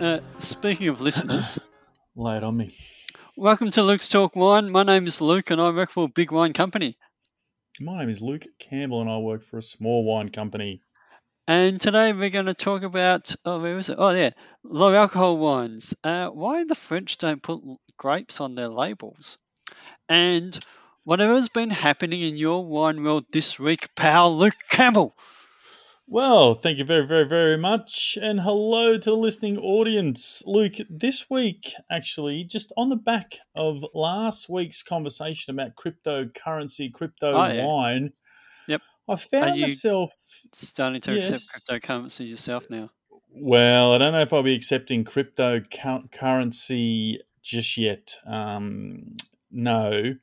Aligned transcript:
Uh, 0.00 0.20
speaking 0.38 0.88
of 0.88 1.00
listeners, 1.00 1.58
Lay 2.16 2.36
it 2.36 2.44
on 2.44 2.54
me. 2.56 2.76
welcome 3.34 3.70
to 3.70 3.82
Luke's 3.82 4.10
Talk 4.10 4.36
Wine. 4.36 4.70
My 4.70 4.82
name 4.82 5.06
is 5.06 5.22
Luke, 5.22 5.50
and 5.50 5.58
I 5.60 5.70
work 5.70 5.90
for 5.90 6.04
a 6.04 6.08
big 6.08 6.32
wine 6.32 6.52
company. 6.52 6.98
My 7.80 8.00
name 8.00 8.10
is 8.10 8.20
Luke 8.20 8.44
Campbell, 8.58 9.00
and 9.00 9.08
I 9.08 9.16
work 9.16 9.42
for 9.42 9.56
a 9.56 9.62
small 9.62 10.04
wine 10.04 10.28
company. 10.28 10.82
And 11.48 11.80
today 11.80 12.12
we're 12.12 12.28
going 12.28 12.44
to 12.46 12.54
talk 12.54 12.82
about 12.82 13.34
oh, 13.46 13.58
where 13.60 13.74
was 13.74 13.88
it? 13.88 13.96
Oh, 13.98 14.10
yeah, 14.10 14.30
low 14.62 14.94
alcohol 14.94 15.38
wines. 15.38 15.94
Uh, 16.04 16.28
why 16.28 16.64
the 16.64 16.74
French 16.74 17.16
don't 17.16 17.42
put 17.42 17.62
grapes 17.96 18.38
on 18.38 18.54
their 18.54 18.68
labels, 18.68 19.38
and 20.10 20.58
whatever's 21.04 21.48
been 21.48 21.70
happening 21.70 22.20
in 22.20 22.36
your 22.36 22.66
wine 22.66 23.02
world 23.02 23.24
this 23.32 23.58
week, 23.58 23.94
pal 23.94 24.36
Luke 24.36 24.56
Campbell. 24.70 25.16
Well, 26.08 26.54
thank 26.54 26.78
you 26.78 26.84
very, 26.84 27.04
very, 27.04 27.26
very 27.26 27.58
much. 27.58 28.16
And 28.20 28.40
hello 28.40 28.96
to 28.96 29.10
the 29.10 29.16
listening 29.16 29.58
audience. 29.58 30.40
Luke, 30.46 30.74
this 30.88 31.28
week, 31.28 31.72
actually, 31.90 32.44
just 32.44 32.72
on 32.76 32.90
the 32.90 32.96
back 32.96 33.38
of 33.56 33.84
last 33.92 34.48
week's 34.48 34.84
conversation 34.84 35.52
about 35.52 35.74
cryptocurrency, 35.74 36.92
crypto 36.92 37.32
Oh, 37.32 37.46
yeah. 37.48 37.66
wine, 37.66 38.12
Yep. 38.68 38.82
I 39.08 39.16
found 39.16 39.56
you- 39.56 39.62
myself. 39.62 40.12
Starting 40.52 41.00
to 41.02 41.16
Yes. 41.16 41.30
accept 41.32 41.82
cryptocurrency 41.82 42.28
yourself 42.28 42.70
now. 42.70 42.90
Well, 43.30 43.92
I 43.92 43.98
don't 43.98 44.12
know 44.12 44.22
if 44.22 44.32
I'll 44.32 44.44
be 44.44 44.54
accepting 44.54 45.04
cryptocurrency 45.04 47.18
just 47.42 47.76
yet. 47.76 48.14
Um, 48.24 49.16
no. 49.50 50.14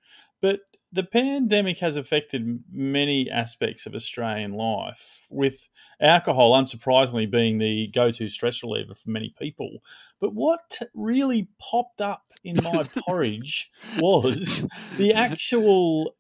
The 0.94 1.04
pandemic 1.04 1.80
has 1.80 1.98
affected 1.98 2.64
many 2.72 3.28
aspects 3.28 3.88
of 3.88 3.96
Australian 3.96 4.52
life, 4.52 5.24
with 5.32 5.70
alcohol, 6.00 6.54
unsurprisingly, 6.54 7.30
being 7.30 7.58
the 7.58 7.88
go 7.88 8.12
to 8.12 8.28
stress 8.28 8.62
reliever 8.62 8.94
for 8.94 9.10
many 9.10 9.34
people. 9.40 9.80
But 10.22 10.36
what 10.36 10.80
really 10.94 11.50
popped 11.60 12.00
up 12.00 12.26
in 12.44 12.60
my 12.64 12.84
porridge 12.96 13.72
was 13.98 14.68
the 14.98 15.14
actual. 15.14 16.16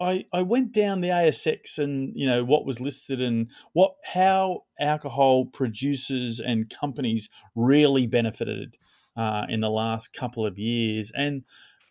I, 0.00 0.24
I 0.32 0.42
went 0.42 0.72
down 0.72 1.00
the 1.00 1.08
ASX 1.08 1.78
and 1.78 2.12
you 2.16 2.26
know 2.26 2.44
what 2.44 2.64
was 2.66 2.80
listed 2.80 3.20
and 3.20 3.48
what 3.72 3.94
how 4.04 4.64
alcohol 4.80 5.46
producers 5.46 6.40
and 6.40 6.70
companies 6.70 7.28
really 7.54 8.06
benefited 8.06 8.78
uh, 9.16 9.46
in 9.48 9.60
the 9.60 9.70
last 9.70 10.12
couple 10.12 10.46
of 10.46 10.58
years 10.58 11.12
and 11.14 11.44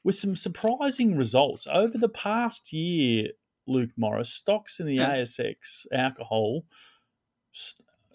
with 0.04 0.16
some 0.16 0.36
surprising 0.36 1.16
results 1.16 1.68
over 1.72 1.98
the 1.98 2.10
past 2.10 2.74
year. 2.74 3.30
Luke 3.68 3.92
Morris 3.96 4.34
stocks 4.34 4.80
in 4.80 4.88
the 4.88 4.96
hmm. 4.96 5.02
Yeah. 5.02 5.18
ASX 5.18 5.86
alcohol 5.94 6.66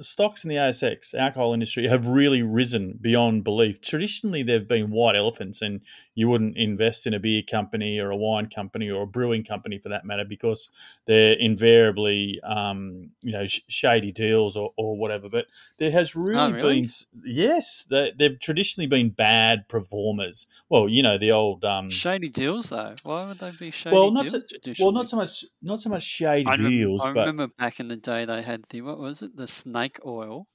stocks 0.04 0.44
in 0.44 0.50
the 0.50 0.56
ASX 0.56 1.14
alcohol 1.14 1.52
industry 1.54 1.88
have 1.88 2.06
really 2.06 2.42
risen 2.42 2.98
beyond 3.00 3.44
belief. 3.44 3.80
Traditionally, 3.80 4.42
they've 4.42 4.66
been 4.66 4.90
white 4.90 5.16
elephants, 5.16 5.62
and 5.62 5.80
you 6.14 6.28
wouldn't 6.28 6.56
invest 6.56 7.06
in 7.06 7.14
a 7.14 7.18
beer 7.18 7.42
company 7.42 7.98
or 7.98 8.10
a 8.10 8.16
wine 8.16 8.48
company 8.48 8.90
or 8.90 9.02
a 9.02 9.06
brewing 9.06 9.44
company 9.44 9.78
for 9.78 9.88
that 9.90 10.04
matter 10.04 10.24
because 10.24 10.70
they're 11.06 11.34
invariably, 11.34 12.40
um, 12.42 13.10
you 13.22 13.32
know, 13.32 13.46
sh- 13.46 13.60
shady 13.68 14.12
deals 14.12 14.56
or, 14.56 14.72
or 14.76 14.96
whatever. 14.96 15.28
But 15.28 15.46
there 15.78 15.90
has 15.90 16.16
really, 16.16 16.36
Oh, 16.40 16.52
really? 16.52 16.80
been, 16.80 16.88
yes, 17.24 17.84
they, 17.88 18.12
they've 18.18 18.38
traditionally 18.40 18.86
been 18.86 19.10
bad 19.10 19.68
performers. 19.68 20.46
Well, 20.68 20.88
you 20.88 21.02
know, 21.02 21.18
the 21.18 21.32
old. 21.32 21.64
Um, 21.64 21.90
Shady 21.90 22.28
deals, 22.28 22.70
though. 22.70 22.94
Why 23.04 23.26
would 23.26 23.38
they 23.38 23.50
be 23.52 23.70
shady 23.70 23.94
well, 23.94 24.10
not 24.10 24.26
deals? 24.26 24.44
so, 24.52 24.72
well, 24.84 24.92
not 24.92 25.08
so 25.08 25.16
much, 25.16 25.44
not 25.62 25.80
so 25.80 25.90
much 25.90 26.02
shady 26.02 26.46
I, 26.48 26.56
remem- 26.56 26.68
deals, 26.68 27.02
I 27.04 27.12
but 27.12 27.20
remember 27.20 27.48
back 27.58 27.80
in 27.80 27.88
the 27.88 27.96
day 27.96 28.24
they 28.24 28.42
had 28.42 28.64
the 28.70 28.80
what 28.82 28.98
was 28.98 29.22
it? 29.22 29.36
The 29.36 29.46
snake 29.46 29.85
oil, 30.06 30.46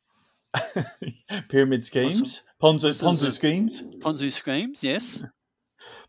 pyramid 1.49 1.83
schemes, 1.83 2.41
Ponzi, 2.61 2.83
was 2.87 3.01
Ponzi 3.01 3.31
schemes. 3.31 3.83
Ponzi 3.99 4.31
schemes. 4.31 4.83
Yes. 4.83 5.21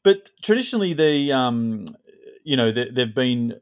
But 0.04 0.28
traditionally, 0.42 0.92
the 0.92 1.32
um, 1.32 1.86
you 2.44 2.58
know, 2.58 2.70
they, 2.72 2.90
they've 2.90 3.14
been 3.14 3.54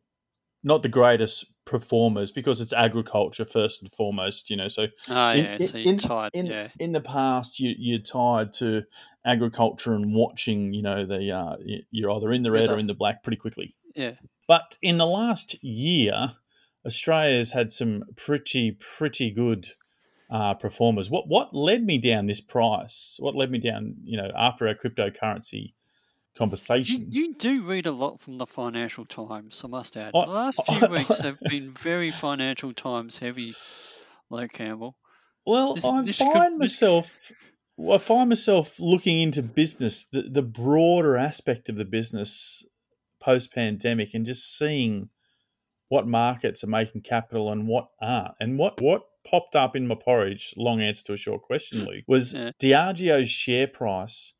not 0.64 0.82
the 0.82 0.88
greatest 0.88 1.46
performers 1.64 2.32
because 2.32 2.60
it's 2.60 2.72
agriculture 2.72 3.44
first 3.44 3.80
and 3.80 3.92
foremost. 3.94 4.50
You 4.50 4.56
know, 4.56 4.66
so 4.66 4.88
Oh 5.08 5.30
In- 5.30 5.44
yeah. 5.44 5.52
in- 5.54 5.62
so 5.68 5.78
you're 5.78 5.92
in- 5.92 5.98
tied. 5.98 6.30
in 6.34 6.46
yeah. 6.46 6.68
in 6.80 6.90
the 6.90 7.00
past, 7.00 7.60
you 7.60 7.74
you're 7.78 8.00
tied 8.00 8.52
to 8.54 8.82
agriculture 9.24 9.94
and 9.94 10.12
watching. 10.12 10.72
You 10.72 10.82
know, 10.82 11.06
the 11.06 11.30
uh, 11.30 11.56
you're 11.92 12.10
either 12.10 12.32
in 12.32 12.42
the 12.42 12.50
red 12.50 12.70
or 12.70 12.78
in 12.80 12.88
the 12.88 12.94
black 12.94 13.22
pretty 13.22 13.36
quickly. 13.36 13.76
Yeah. 13.94 14.14
But 14.48 14.78
in 14.82 14.98
the 14.98 15.06
last 15.06 15.62
year, 15.62 16.32
Australia's 16.86 17.52
had 17.52 17.70
some 17.72 18.04
pretty 18.16 18.72
pretty 18.72 19.30
good 19.30 19.68
uh, 20.30 20.54
performers. 20.54 21.10
What 21.10 21.28
what 21.28 21.54
led 21.54 21.84
me 21.84 21.98
down 21.98 22.26
this 22.26 22.40
price? 22.40 23.16
What 23.18 23.34
led 23.34 23.50
me 23.50 23.58
down? 23.58 23.96
You 24.04 24.16
know, 24.16 24.30
after 24.36 24.66
our 24.68 24.74
cryptocurrency 24.74 25.74
conversation. 26.36 27.06
you 27.10 27.34
do 27.34 27.62
read 27.64 27.86
a 27.86 27.90
lot 27.92 28.20
from 28.20 28.38
the 28.38 28.46
Financial 28.46 29.04
Times, 29.04 29.60
I 29.64 29.68
must 29.68 29.96
add. 29.96 30.12
I- 30.14 30.24
the 30.26 30.30
last 30.32 30.60
I- 30.68 30.78
few 30.78 30.88
weeks 30.88 31.18
have 31.20 31.38
been 31.40 31.70
very 31.70 32.10
Financial 32.12 32.72
Times 32.72 33.18
heavy, 33.18 33.54
Luke 34.30 34.52
Campbell. 34.52 34.96
Well, 35.44 35.74
This- 35.74 35.84
I 35.84 36.02
this 36.02 36.18
find 36.18 36.54
this- 36.54 36.58
myself, 36.80 37.32
I 37.92 37.98
find 37.98 38.28
myself 38.28 38.78
looking 38.78 39.20
into 39.20 39.42
business, 39.42 40.06
the, 40.12 40.22
the 40.22 40.42
broader 40.42 41.16
aspect 41.16 41.68
of 41.68 41.76
the 41.76 41.84
business 41.84 42.64
post 43.20 43.52
pandemic, 43.52 44.14
and 44.14 44.24
just 44.24 44.56
seeing 44.56 45.08
what 45.90 46.06
markets 46.06 46.64
are 46.64 46.68
making 46.68 47.02
capital 47.02 47.52
and 47.52 47.66
what 47.66 47.88
aren't. 48.00 48.34
And 48.40 48.58
what 48.58 48.80
what 48.80 49.02
popped 49.30 49.54
up 49.54 49.76
in 49.76 49.86
my 49.86 49.96
porridge, 49.96 50.54
long 50.56 50.80
answer 50.80 51.04
to 51.04 51.12
a 51.12 51.16
short 51.18 51.42
question, 51.42 51.80
hmm. 51.80 51.86
Luke, 51.86 52.04
was 52.06 52.32
Yeah. 52.32 52.52
Diageo's 52.58 53.28
share 53.28 53.66
price 53.66 54.32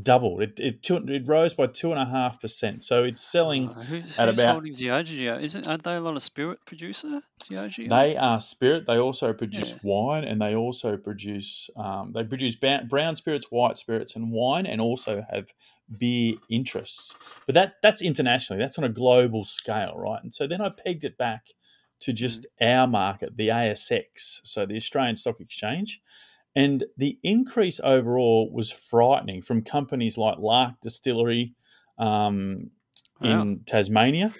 doubled. 0.00 0.42
It 0.42 0.58
it, 0.58 0.82
two, 0.82 0.96
it 1.08 1.26
rose 1.26 1.54
by 1.54 1.66
two 1.66 1.92
and 1.92 2.00
a 2.00 2.06
half 2.06 2.40
percent. 2.40 2.84
So 2.84 3.04
it's 3.04 3.22
selling. 3.22 3.68
Uh, 3.68 3.82
who, 3.82 3.96
at 4.18 4.28
who's 4.28 4.38
about- 4.38 4.52
holding 4.52 4.74
Diageo? 4.74 5.40
Isn't 5.42 5.66
aren't 5.66 5.84
they 5.84 5.94
a 5.96 6.00
lot 6.00 6.16
of 6.16 6.22
spirit 6.22 6.60
producer? 6.66 7.20
Diageo. 7.50 7.88
They 7.88 8.16
are 8.16 8.40
spirit. 8.40 8.86
They 8.86 8.98
also 8.98 9.32
produce 9.32 9.70
Yeah. 9.70 9.78
wine, 9.82 10.24
and 10.24 10.40
they 10.40 10.54
also 10.54 10.96
produce 10.96 11.68
um, 11.76 12.12
they 12.12 12.24
produce 12.24 12.56
brown 12.56 13.16
spirits, 13.16 13.46
white 13.50 13.76
spirits, 13.76 14.14
and 14.16 14.30
wine, 14.32 14.66
and 14.66 14.80
also 14.80 15.26
have 15.30 15.48
beer 15.98 16.36
interests. 16.48 17.14
But 17.46 17.54
that 17.54 17.74
that's 17.82 18.00
internationally. 18.00 18.62
That's 18.62 18.78
on 18.78 18.84
a 18.84 18.88
global 18.88 19.44
scale, 19.44 19.94
right? 19.96 20.22
And 20.22 20.32
so 20.32 20.46
then 20.46 20.60
I 20.60 20.70
pegged 20.70 21.04
it 21.04 21.18
back 21.18 21.48
to 22.00 22.12
just 22.12 22.46
our 22.60 22.86
market, 22.88 23.36
the 23.36 23.48
ASX, 23.48 24.40
so 24.42 24.66
the 24.66 24.74
Australian 24.76 25.14
Stock 25.16 25.40
Exchange, 25.40 26.00
and 26.54 26.84
the 26.96 27.18
increase 27.22 27.80
overall 27.82 28.50
was 28.52 28.70
frightening 28.70 29.42
from 29.42 29.62
companies 29.62 30.18
like 30.18 30.38
Lark 30.38 30.74
Distillery 30.82 31.54
um, 31.98 32.70
Wow. 33.20 33.42
in 33.42 33.60
Tasmania. 33.64 34.34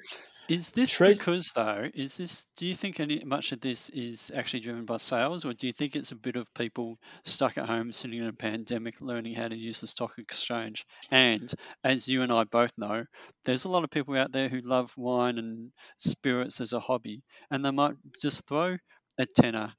Is 0.48 0.70
this 0.70 0.90
Tre- 0.90 1.14
because 1.14 1.52
though? 1.52 1.88
Is 1.94 2.16
this? 2.16 2.46
Do 2.56 2.66
you 2.66 2.74
think 2.74 2.98
any 2.98 3.22
much 3.24 3.52
of 3.52 3.60
this 3.60 3.90
is 3.90 4.30
actually 4.34 4.60
driven 4.60 4.84
by 4.84 4.96
sales, 4.96 5.44
or 5.44 5.54
do 5.54 5.68
you 5.68 5.72
think 5.72 5.94
it's 5.94 6.10
a 6.10 6.16
bit 6.16 6.34
of 6.34 6.52
people 6.52 6.98
stuck 7.24 7.56
at 7.56 7.66
home, 7.66 7.92
sitting 7.92 8.18
in 8.18 8.26
a 8.26 8.32
pandemic, 8.32 9.00
learning 9.00 9.34
how 9.34 9.46
to 9.48 9.56
use 9.56 9.80
the 9.80 9.86
stock 9.86 10.18
exchange? 10.18 10.84
And 11.12 11.50
as 11.84 12.08
you 12.08 12.22
and 12.22 12.32
I 12.32 12.44
both 12.44 12.72
know, 12.76 13.04
there's 13.44 13.64
a 13.64 13.68
lot 13.68 13.84
of 13.84 13.90
people 13.90 14.16
out 14.18 14.32
there 14.32 14.48
who 14.48 14.60
love 14.62 14.92
wine 14.96 15.38
and 15.38 15.70
spirits 15.98 16.60
as 16.60 16.72
a 16.72 16.80
hobby, 16.80 17.22
and 17.50 17.64
they 17.64 17.70
might 17.70 17.94
just 18.20 18.44
throw 18.46 18.76
a 19.18 19.26
tenner 19.26 19.72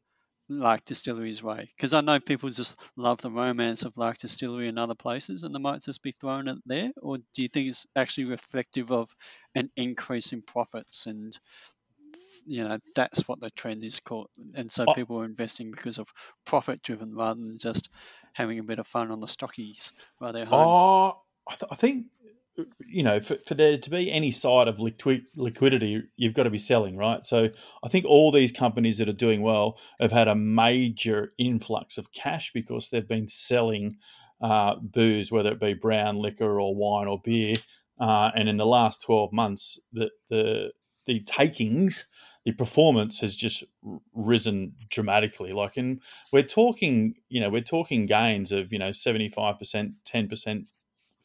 like 0.60 0.86
distilleries 0.86 1.42
way 1.44 1.72
because 1.76 1.94
I 1.94 2.02
know 2.02 2.20
people 2.20 2.50
just 2.50 2.78
love 2.96 3.22
the 3.22 3.32
romance 3.32 3.84
of 3.84 3.98
like 3.98 4.18
distillery 4.20 4.68
and 4.70 4.80
other 4.80 4.96
places 4.96 5.44
and 5.44 5.54
they 5.54 5.60
might 5.60 5.82
just 5.84 6.02
be 6.02 6.12
throwing 6.12 6.48
it 6.48 6.60
there 6.66 6.92
or 7.02 7.18
do 7.18 7.42
you 7.42 7.48
think 7.48 7.70
it's 7.70 7.86
actually 7.96 8.26
reflective 8.26 8.92
of 8.92 9.16
an 9.56 9.72
increase 9.76 10.34
in 10.34 10.42
profits 10.42 11.06
and 11.08 11.38
you 12.46 12.64
know 12.64 12.78
that's 12.96 13.28
what 13.28 13.40
the 13.40 13.50
trend 13.52 13.84
is 13.84 14.00
called 14.00 14.30
and 14.56 14.72
so 14.72 14.88
Oh. 14.88 14.96
people 14.96 15.20
are 15.20 15.26
investing 15.26 15.72
because 15.72 15.98
of 15.98 16.08
profit 16.46 16.82
driven 16.82 17.14
rather 17.16 17.40
than 17.40 17.58
just 17.58 17.90
having 18.34 18.60
a 18.60 18.64
bit 18.64 18.80
of 18.80 18.88
fun 18.88 19.12
on 19.12 19.20
the 19.20 19.28
stockies 19.28 19.94
while 20.18 20.34
they're 20.34 20.46
home 20.46 20.76
Oh, 20.76 21.22
I, 21.48 21.56
th- 21.56 21.72
I 21.72 21.76
think 21.76 22.08
you 22.88 23.04
know 23.04 23.20
for, 23.20 23.38
for 23.46 23.56
there 23.56 23.78
to 23.78 23.90
be 23.90 24.12
any 24.12 24.32
side 24.32 24.68
of 24.68 24.80
liquid 24.80 25.26
liquidity, 25.36 26.04
you've 26.16 26.34
got 26.34 26.44
to 26.44 26.50
be 26.50 26.58
selling, 26.58 26.98
right? 26.98 27.26
So 27.26 27.50
I 27.84 27.90
think 27.90 28.06
all 28.06 28.32
these 28.32 28.52
companies 28.52 28.98
that 28.98 29.10
are 29.10 29.14
doing 29.14 29.42
well 29.42 29.78
have 30.00 30.12
had 30.12 30.28
a 30.28 30.36
major 30.36 31.34
influx 31.38 31.98
of 31.98 32.12
cash 32.14 32.52
because 32.54 32.90
they've 32.90 33.08
been 33.08 33.28
selling 33.28 33.98
uh, 34.42 34.76
booze, 34.82 35.32
whether 35.32 35.52
it 35.52 35.60
be 35.60 35.74
brown 35.74 36.18
liquor 36.18 36.60
or 36.60 36.76
wine 36.76 37.08
or 37.08 37.20
beer. 37.24 37.58
Uh, 38.00 38.32
and 38.36 38.50
in 38.50 38.58
the 38.58 38.66
last 38.66 39.02
twelve 39.02 39.32
months, 39.32 39.80
the 39.92 40.10
the 40.30 40.72
the 41.06 41.20
takings 41.22 42.06
the 42.46 42.52
performance 42.52 43.20
has 43.20 43.36
just 43.36 43.64
risen 44.14 44.74
dramatically. 44.90 45.54
Like, 45.54 45.78
and 45.78 46.02
we're 46.32 46.44
talking, 46.44 47.16
you 47.30 47.40
know, 47.40 47.50
we're 47.50 47.62
talking 47.62 48.06
gains 48.06 48.52
of 48.52 48.72
you 48.74 48.80
know 48.80 48.92
seventy 48.92 49.30
five 49.30 49.60
percent, 49.60 49.94
ten 50.06 50.28
percent, 50.28 50.68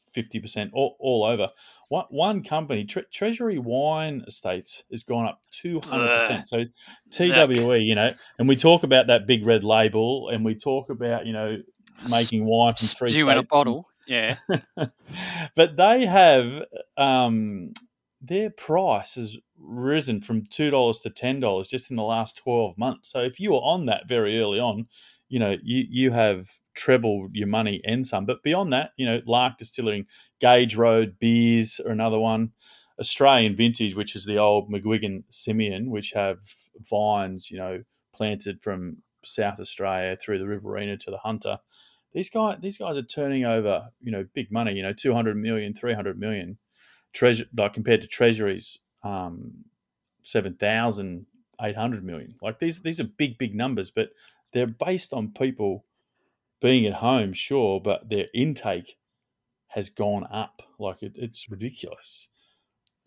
fifty 0.08 0.40
percent, 0.40 0.70
all, 0.74 0.96
all 0.98 1.24
over. 1.24 1.48
One, 1.88 2.04
one 2.10 2.44
company, 2.44 2.84
Tre- 2.84 3.04
Treasury 3.12 3.58
Wine 3.58 4.24
Estates, 4.26 4.84
has 4.90 5.02
gone 5.02 5.26
up 5.26 5.40
two 5.50 5.80
hundred 5.80 6.18
percent. 6.18 6.48
So 6.48 6.64
TWE, 7.10 7.78
you 7.78 7.94
know, 7.94 8.12
and 8.38 8.48
we 8.48 8.56
talk 8.56 8.82
about 8.82 9.06
that 9.06 9.26
big 9.26 9.46
red 9.46 9.64
label, 9.64 10.28
and 10.28 10.44
we 10.44 10.54
talk 10.54 10.90
about 10.90 11.26
you 11.26 11.32
know 11.32 11.58
making 12.10 12.44
wine 12.44 12.74
from 12.74 12.88
three 12.88 13.10
Spew 13.10 13.30
in 13.30 13.38
a 13.38 13.42
bottle. 13.42 13.88
Yeah. 14.06 14.36
but 15.54 15.76
they 15.76 16.06
have 16.06 16.64
um, 16.96 17.72
their 18.20 18.50
price 18.50 19.14
has 19.14 19.36
risen 19.58 20.20
from 20.20 20.44
two 20.46 20.70
dollars 20.70 21.00
to 21.00 21.10
ten 21.10 21.40
dollars 21.40 21.68
just 21.68 21.90
in 21.90 21.96
the 21.96 22.02
last 22.02 22.36
twelve 22.36 22.76
months. 22.78 23.10
So 23.10 23.20
if 23.20 23.38
you 23.38 23.52
were 23.52 23.58
on 23.58 23.86
that 23.86 24.08
very 24.08 24.40
early 24.40 24.58
on, 24.58 24.86
you 25.28 25.38
know 25.38 25.56
you 25.62 25.84
you 25.88 26.10
have 26.12 26.48
trebled 26.74 27.34
your 27.34 27.48
money 27.48 27.80
and 27.84 28.06
some. 28.06 28.24
But 28.24 28.42
beyond 28.42 28.72
that, 28.72 28.92
you 28.96 29.04
know, 29.04 29.20
Lark 29.26 29.58
Distilling, 29.58 30.06
Gage 30.40 30.76
Road 30.76 31.16
beers 31.18 31.80
are 31.84 31.90
another 31.90 32.18
one. 32.18 32.52
Australian 33.00 33.56
Vintage, 33.56 33.94
which 33.94 34.16
is 34.16 34.24
the 34.24 34.38
old 34.38 34.70
McGuigan 34.70 35.24
Simeon, 35.30 35.90
which 35.90 36.12
have 36.12 36.38
vines, 36.88 37.50
you 37.50 37.58
know, 37.58 37.82
planted 38.14 38.60
from 38.62 38.98
South 39.24 39.60
Australia 39.60 40.16
through 40.16 40.38
the 40.38 40.46
Riverina 40.46 40.96
to 40.98 41.10
the 41.10 41.18
Hunter. 41.18 41.58
These 42.12 42.30
guys, 42.30 42.58
these 42.60 42.78
guys 42.78 42.96
are 42.96 43.02
turning 43.02 43.44
over, 43.44 43.90
you 44.00 44.10
know, 44.10 44.24
big 44.34 44.50
money. 44.50 44.74
You 44.74 44.82
know, 44.82 44.92
200 44.92 45.36
million, 45.36 45.74
300 45.74 46.18
million, 46.18 46.58
treasure 47.12 47.44
like 47.56 47.74
compared 47.74 48.02
to 48.02 48.08
treasuries, 48.08 48.78
um, 49.04 49.64
7,800 50.22 52.04
million. 52.04 52.34
Like 52.42 52.58
these, 52.58 52.80
these 52.80 53.00
are 53.00 53.04
big, 53.04 53.38
big 53.38 53.54
numbers, 53.54 53.90
but 53.90 54.10
they're 54.52 54.66
based 54.66 55.12
on 55.12 55.32
people 55.32 55.84
being 56.60 56.86
at 56.86 56.94
home, 56.94 57.32
sure, 57.32 57.80
but 57.80 58.08
their 58.08 58.26
intake 58.34 58.96
has 59.68 59.90
gone 59.90 60.26
up. 60.30 60.62
Like 60.78 61.02
it, 61.02 61.12
it's 61.14 61.50
ridiculous 61.50 62.28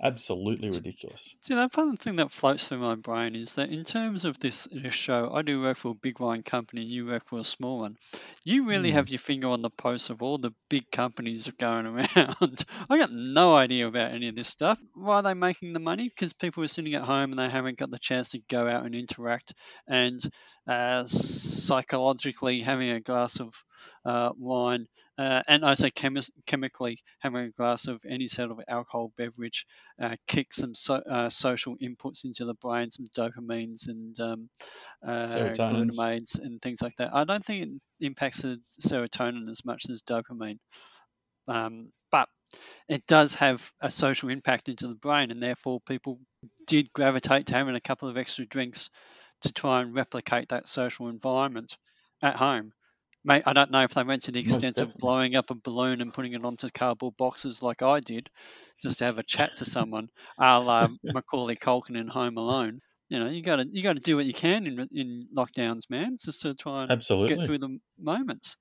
absolutely 0.04 0.70
ridiculous. 0.70 1.36
See, 1.42 1.54
the 1.54 1.70
fun 1.70 1.98
thing 1.98 2.18
that 2.18 2.32
floats 2.32 2.68
through 2.68 2.80
my 2.80 2.96
brain 2.96 3.36
is 3.36 3.54
that 3.56 3.70
in 3.70 3.84
terms 3.84 4.26
of 4.26 4.40
this, 4.40 4.68
this 4.72 4.94
show, 4.94 5.32
I 5.34 5.42
do 5.42 5.62
work 5.62 5.78
for 5.78 5.92
a 5.92 5.96
big 5.96 6.20
wine 6.20 6.44
company, 6.44 6.82
and 6.82 6.92
you 6.92 7.06
work 7.06 7.28
for 7.28 7.40
a 7.40 7.44
small 7.44 7.80
one. 7.80 7.98
You 8.44 8.66
really 8.66 8.92
mm. 8.92 8.94
have 8.94 9.10
your 9.10 9.20
finger 9.20 9.48
on 9.48 9.62
the 9.62 9.70
pulse 9.70 10.10
of 10.10 10.22
all 10.22 10.38
the 10.38 10.52
big 10.70 10.90
companies 10.92 11.50
going 11.60 11.86
around. 12.16 12.66
I 12.90 12.98
got 12.98 13.12
no 13.12 13.56
idea 13.56 13.88
about 13.88 14.12
any 14.12 14.28
of 14.28 14.36
this 14.36 14.48
stuff. 14.48 14.80
Why 14.94 15.16
are 15.16 15.24
they 15.24 15.34
making 15.34 15.74
the 15.74 15.80
money? 15.80 16.10
Because 16.10 16.34
people 16.34 16.64
are 16.64 16.68
sitting 16.68 16.96
at 16.96 17.04
home 17.04 17.32
and 17.32 17.40
they 17.40 17.50
haven't 17.50 17.78
got 17.78 17.92
the 17.92 18.00
chance 18.00 18.30
to 18.30 18.40
go 18.50 18.68
out 18.68 18.86
and 18.86 18.96
interact 18.96 19.54
and 19.88 20.22
uh, 20.68 21.06
psychologically 21.06 22.62
having 22.62 22.90
a 22.90 23.00
glass 23.00 23.40
of 23.40 23.54
uh, 24.06 24.32
wine, 24.38 24.88
uh, 25.22 25.44
and 25.48 25.66
I 25.66 25.76
say 25.76 25.92
chemi- 25.92 26.30
chemically 26.48 27.00
having 27.20 27.46
a 27.46 27.52
glass 27.52 27.88
of 27.88 28.02
any 28.08 28.28
sort 28.28 28.52
of 28.52 28.60
alcohol 28.68 29.14
beverage 29.18 29.66
uh, 30.02 30.16
kicks 30.28 30.58
some 30.58 30.74
so, 30.76 30.96
uh, 30.96 31.30
social 31.30 31.78
inputs 31.78 32.26
into 32.26 32.46
the 32.46 32.56
brain, 32.56 32.92
some 32.92 33.08
dopamines 33.18 33.88
and 33.88 34.20
um, 34.20 34.50
uh, 35.08 35.58
glutamates 35.70 36.40
and 36.40 36.62
things 36.62 36.82
like 36.82 36.96
that. 36.98 37.14
I 37.14 37.26
don't 37.26 37.46
think 37.46 37.66
it 37.68 38.06
impacts 38.06 38.42
the 38.44 38.62
serotonin 38.82 39.50
as 39.50 39.66
much 39.66 39.84
as 39.90 40.02
dopamine, 40.04 40.60
um, 41.48 41.92
but 42.12 42.30
it 42.90 43.06
does 43.08 43.36
have 43.36 43.72
a 43.82 43.92
social 43.92 44.30
impact 44.30 44.70
into 44.70 44.88
the 44.88 44.96
brain, 44.96 45.32
and 45.32 45.44
therefore 45.44 45.82
people 45.82 46.20
did 46.68 46.92
gravitate 46.94 47.48
to 47.48 47.56
having 47.56 47.76
a 47.76 47.82
couple 47.82 48.10
of 48.10 48.18
extra 48.18 48.46
drinks 48.48 48.90
to 49.42 49.54
try 49.54 49.82
and 49.82 49.96
replicate 49.96 50.50
that 50.50 50.70
social 50.70 51.10
environment 51.10 51.78
at 52.24 52.38
home. 52.38 52.74
Mate, 53.24 53.44
I 53.46 53.54
don't 53.54 53.72
know 53.72 53.82
if 53.84 53.94
they 53.94 54.04
went 54.04 54.24
to 54.24 54.32
the 54.32 54.40
extent 54.40 54.80
of 54.82 54.96
blowing 54.98 55.36
up 55.36 55.52
a 55.52 55.56
balloon 55.56 56.02
and 56.02 56.14
putting 56.14 56.34
it 56.34 56.44
onto 56.46 56.70
cardboard 56.70 57.18
boxes 57.18 57.62
like 57.64 57.82
I 57.82 58.00
did, 58.00 58.30
just 58.82 58.98
to 59.00 59.06
have 59.06 59.18
a 59.20 59.24
chat 59.24 59.56
to 59.58 59.66
someone, 59.66 60.10
a 60.40 60.60
la 60.60 60.88
Macaulay 61.04 61.56
Culkin 61.56 61.98
in 61.98 62.08
Home 62.08 62.38
Alone. 62.38 62.80
You 63.10 63.20
know, 63.20 63.30
you 63.30 63.44
got 63.44 63.58
to 63.58 63.68
you 63.72 63.84
got 63.84 63.94
to 63.94 64.00
do 64.00 64.16
what 64.16 64.26
you 64.26 64.34
can 64.34 64.66
in 64.68 64.88
in 64.92 65.22
lockdowns, 65.36 65.90
man, 65.90 66.18
just 66.24 66.42
to 66.42 66.54
try 66.56 66.84
and 66.84 66.92
Absolutely. 66.92 67.36
get 67.38 67.46
through 67.46 67.60
the 67.60 67.80
moments. 68.00 68.56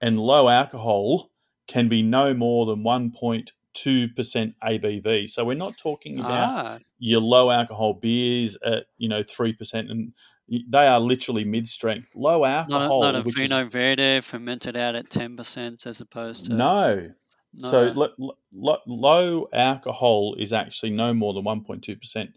And 0.00 0.18
low 0.18 0.48
alcohol 0.48 1.30
can 1.68 1.88
be 1.88 2.02
no 2.02 2.34
more 2.34 2.66
than 2.66 2.82
1.2% 2.82 4.54
ABV. 4.64 5.30
So 5.30 5.44
we're 5.44 5.54
not 5.54 5.78
talking 5.78 6.18
about 6.18 6.30
ah. 6.30 6.78
your 6.98 7.20
low 7.20 7.50
alcohol 7.50 7.94
beers 7.94 8.56
at, 8.64 8.86
you 8.98 9.08
know, 9.08 9.22
3% 9.22 9.90
and 9.90 10.12
they 10.48 10.86
are 10.86 11.00
literally 11.00 11.44
mid 11.44 11.68
strength, 11.68 12.08
low 12.14 12.44
alcohol. 12.44 13.02
Not 13.02 13.14
a, 13.14 13.18
not 13.18 13.26
a 13.26 13.30
Vinho 13.30 13.66
is, 13.66 13.72
Verde 13.72 14.20
fermented 14.20 14.76
out 14.76 14.94
at 14.94 15.10
ten 15.10 15.36
percent 15.36 15.86
as 15.86 16.00
opposed 16.00 16.46
to 16.46 16.54
no. 16.54 17.10
no. 17.54 17.68
So 17.68 17.92
lo, 17.94 18.34
lo, 18.52 18.78
low 18.86 19.48
alcohol 19.52 20.34
is 20.38 20.52
actually 20.52 20.90
no 20.90 21.14
more 21.14 21.32
than 21.32 21.44
one 21.44 21.64
point 21.64 21.82
two 21.82 21.96
percent 21.96 22.30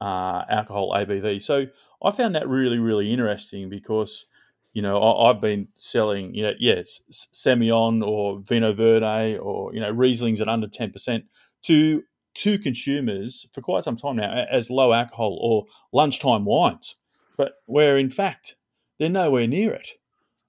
uh, 0.00 0.44
alcohol 0.48 0.92
ABV. 0.92 1.42
So 1.42 1.66
I 2.02 2.10
found 2.12 2.34
that 2.34 2.48
really 2.48 2.78
really 2.78 3.12
interesting 3.12 3.68
because 3.68 4.26
you 4.72 4.82
know 4.82 5.02
I, 5.02 5.28
have 5.28 5.40
been 5.40 5.68
selling 5.76 6.34
you 6.34 6.42
know 6.42 6.52
yes 6.58 7.00
Semillon 7.10 8.06
or 8.06 8.40
Vino 8.40 8.72
Verde 8.72 9.38
or 9.38 9.74
you 9.74 9.80
know 9.80 9.92
Rieslings 9.92 10.40
at 10.40 10.48
under 10.48 10.68
ten 10.68 10.92
percent 10.92 11.24
to 11.62 12.02
to 12.32 12.58
consumers 12.58 13.46
for 13.52 13.60
quite 13.60 13.82
some 13.82 13.96
time 13.96 14.16
now 14.16 14.44
as 14.50 14.70
low 14.70 14.92
alcohol 14.92 15.36
or 15.42 15.66
lunchtime 15.92 16.44
wines 16.44 16.94
but 17.40 17.54
where 17.64 17.96
in 17.96 18.10
fact 18.10 18.54
they're 18.98 19.08
nowhere 19.08 19.46
near 19.46 19.72
it. 19.72 19.92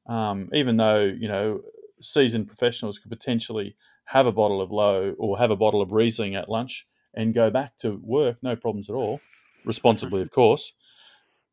Um, 0.08 0.50
even 0.52 0.76
though 0.76 1.00
you 1.00 1.30
know 1.30 1.62
seasoned 2.02 2.48
professionals 2.48 3.00
could 3.00 3.10
potentially 3.10 3.78
have 4.08 4.26
a 4.26 4.32
bottle 4.34 4.62
of 4.62 4.72
low 4.72 5.16
or 5.18 5.38
have 5.38 5.52
a 5.52 5.56
bottle 5.56 5.82
of 5.82 5.94
Riesling 5.94 6.36
at 6.36 6.50
lunch 6.50 6.86
and 7.14 7.34
go 7.34 7.50
back 7.50 7.78
to 7.78 7.98
work, 8.04 8.40
no 8.42 8.58
problems 8.58 8.90
at 8.90 8.96
all, 8.96 9.22
responsibly 9.64 10.22
of 10.22 10.32
course. 10.32 10.74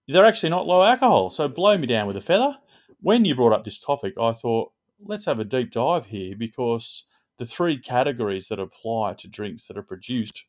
They're 0.08 0.26
actually 0.26 0.50
not 0.50 0.66
low 0.66 0.82
alcohol, 0.82 1.30
so 1.30 1.46
blow 1.46 1.78
me 1.78 1.86
down 1.86 2.08
with 2.08 2.16
a 2.16 2.20
feather. 2.20 2.58
When 3.00 3.24
you 3.24 3.36
brought 3.36 3.52
up 3.52 3.62
this 3.62 3.78
topic, 3.78 4.14
I 4.20 4.32
thought 4.32 4.72
let's 5.00 5.26
have 5.26 5.38
a 5.38 5.44
deep 5.44 5.70
dive 5.70 6.06
here 6.06 6.34
because 6.36 7.04
the 7.38 7.46
three 7.46 7.78
categories 7.78 8.48
that 8.48 8.58
apply 8.58 9.14
to 9.18 9.28
drinks 9.28 9.68
that 9.68 9.78
are 9.78 9.84
produced 9.84 10.46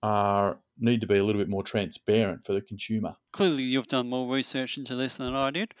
are 0.00 0.60
need 0.78 1.00
to 1.00 1.06
be 1.06 1.18
a 1.18 1.24
little 1.24 1.40
bit 1.40 1.48
more 1.48 1.62
transparent 1.62 2.44
for 2.44 2.52
the 2.52 2.60
consumer. 2.60 3.16
Clearly, 3.32 3.64
you've 3.64 3.86
done 3.86 4.08
more 4.08 4.32
research 4.32 4.78
into 4.78 4.96
this 4.96 5.16
than 5.16 5.34
I 5.34 5.50
did. 5.50 5.72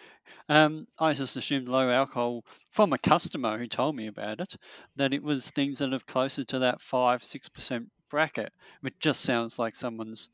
Um, 0.48 0.86
I 0.98 1.12
just 1.12 1.36
assumed 1.36 1.68
low 1.68 1.90
alcohol 1.90 2.44
from 2.70 2.92
a 2.92 2.98
customer 2.98 3.58
who 3.58 3.66
told 3.66 3.96
me 3.96 4.06
about 4.06 4.40
it, 4.40 4.56
that 4.96 5.12
it 5.12 5.22
was 5.22 5.48
things 5.50 5.78
that 5.80 5.92
are 5.92 6.00
closer 6.00 6.44
to 6.44 6.60
that 6.60 6.80
five 6.80 7.22
six 7.22 7.48
percent 7.48 7.90
bracket, 8.10 8.52
which 8.80 8.98
just 8.98 9.20
sounds 9.20 9.58
like 9.58 9.74
someone's 9.74 10.28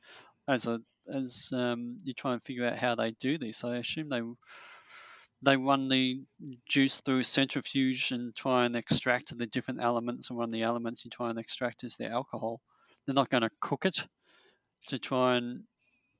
as 0.48 0.66
a 0.66 0.80
as 1.12 1.50
um, 1.54 1.98
you 2.04 2.14
try 2.14 2.32
and 2.32 2.42
figure 2.42 2.66
out 2.66 2.78
how 2.78 2.94
they 2.94 3.10
do 3.12 3.38
this. 3.38 3.64
I 3.64 3.76
assume 3.76 4.08
they 4.08 4.22
they 5.42 5.56
run 5.56 5.88
the 5.88 6.22
juice 6.68 7.00
through 7.00 7.24
centrifuge 7.24 8.12
and 8.12 8.34
try 8.34 8.64
and 8.64 8.76
extract 8.76 9.36
the 9.36 9.46
different 9.46 9.82
elements, 9.82 10.30
and 10.30 10.38
one 10.38 10.48
of 10.48 10.52
the 10.52 10.62
elements 10.62 11.04
you 11.04 11.10
try 11.10 11.30
and 11.30 11.38
extract 11.38 11.82
is 11.84 11.96
the 11.96 12.06
alcohol. 12.06 12.60
They're 13.04 13.14
not 13.14 13.30
going 13.30 13.42
to 13.42 13.50
cook 13.60 13.84
it 13.84 14.06
to 14.88 14.98
try 14.98 15.36
and 15.36 15.64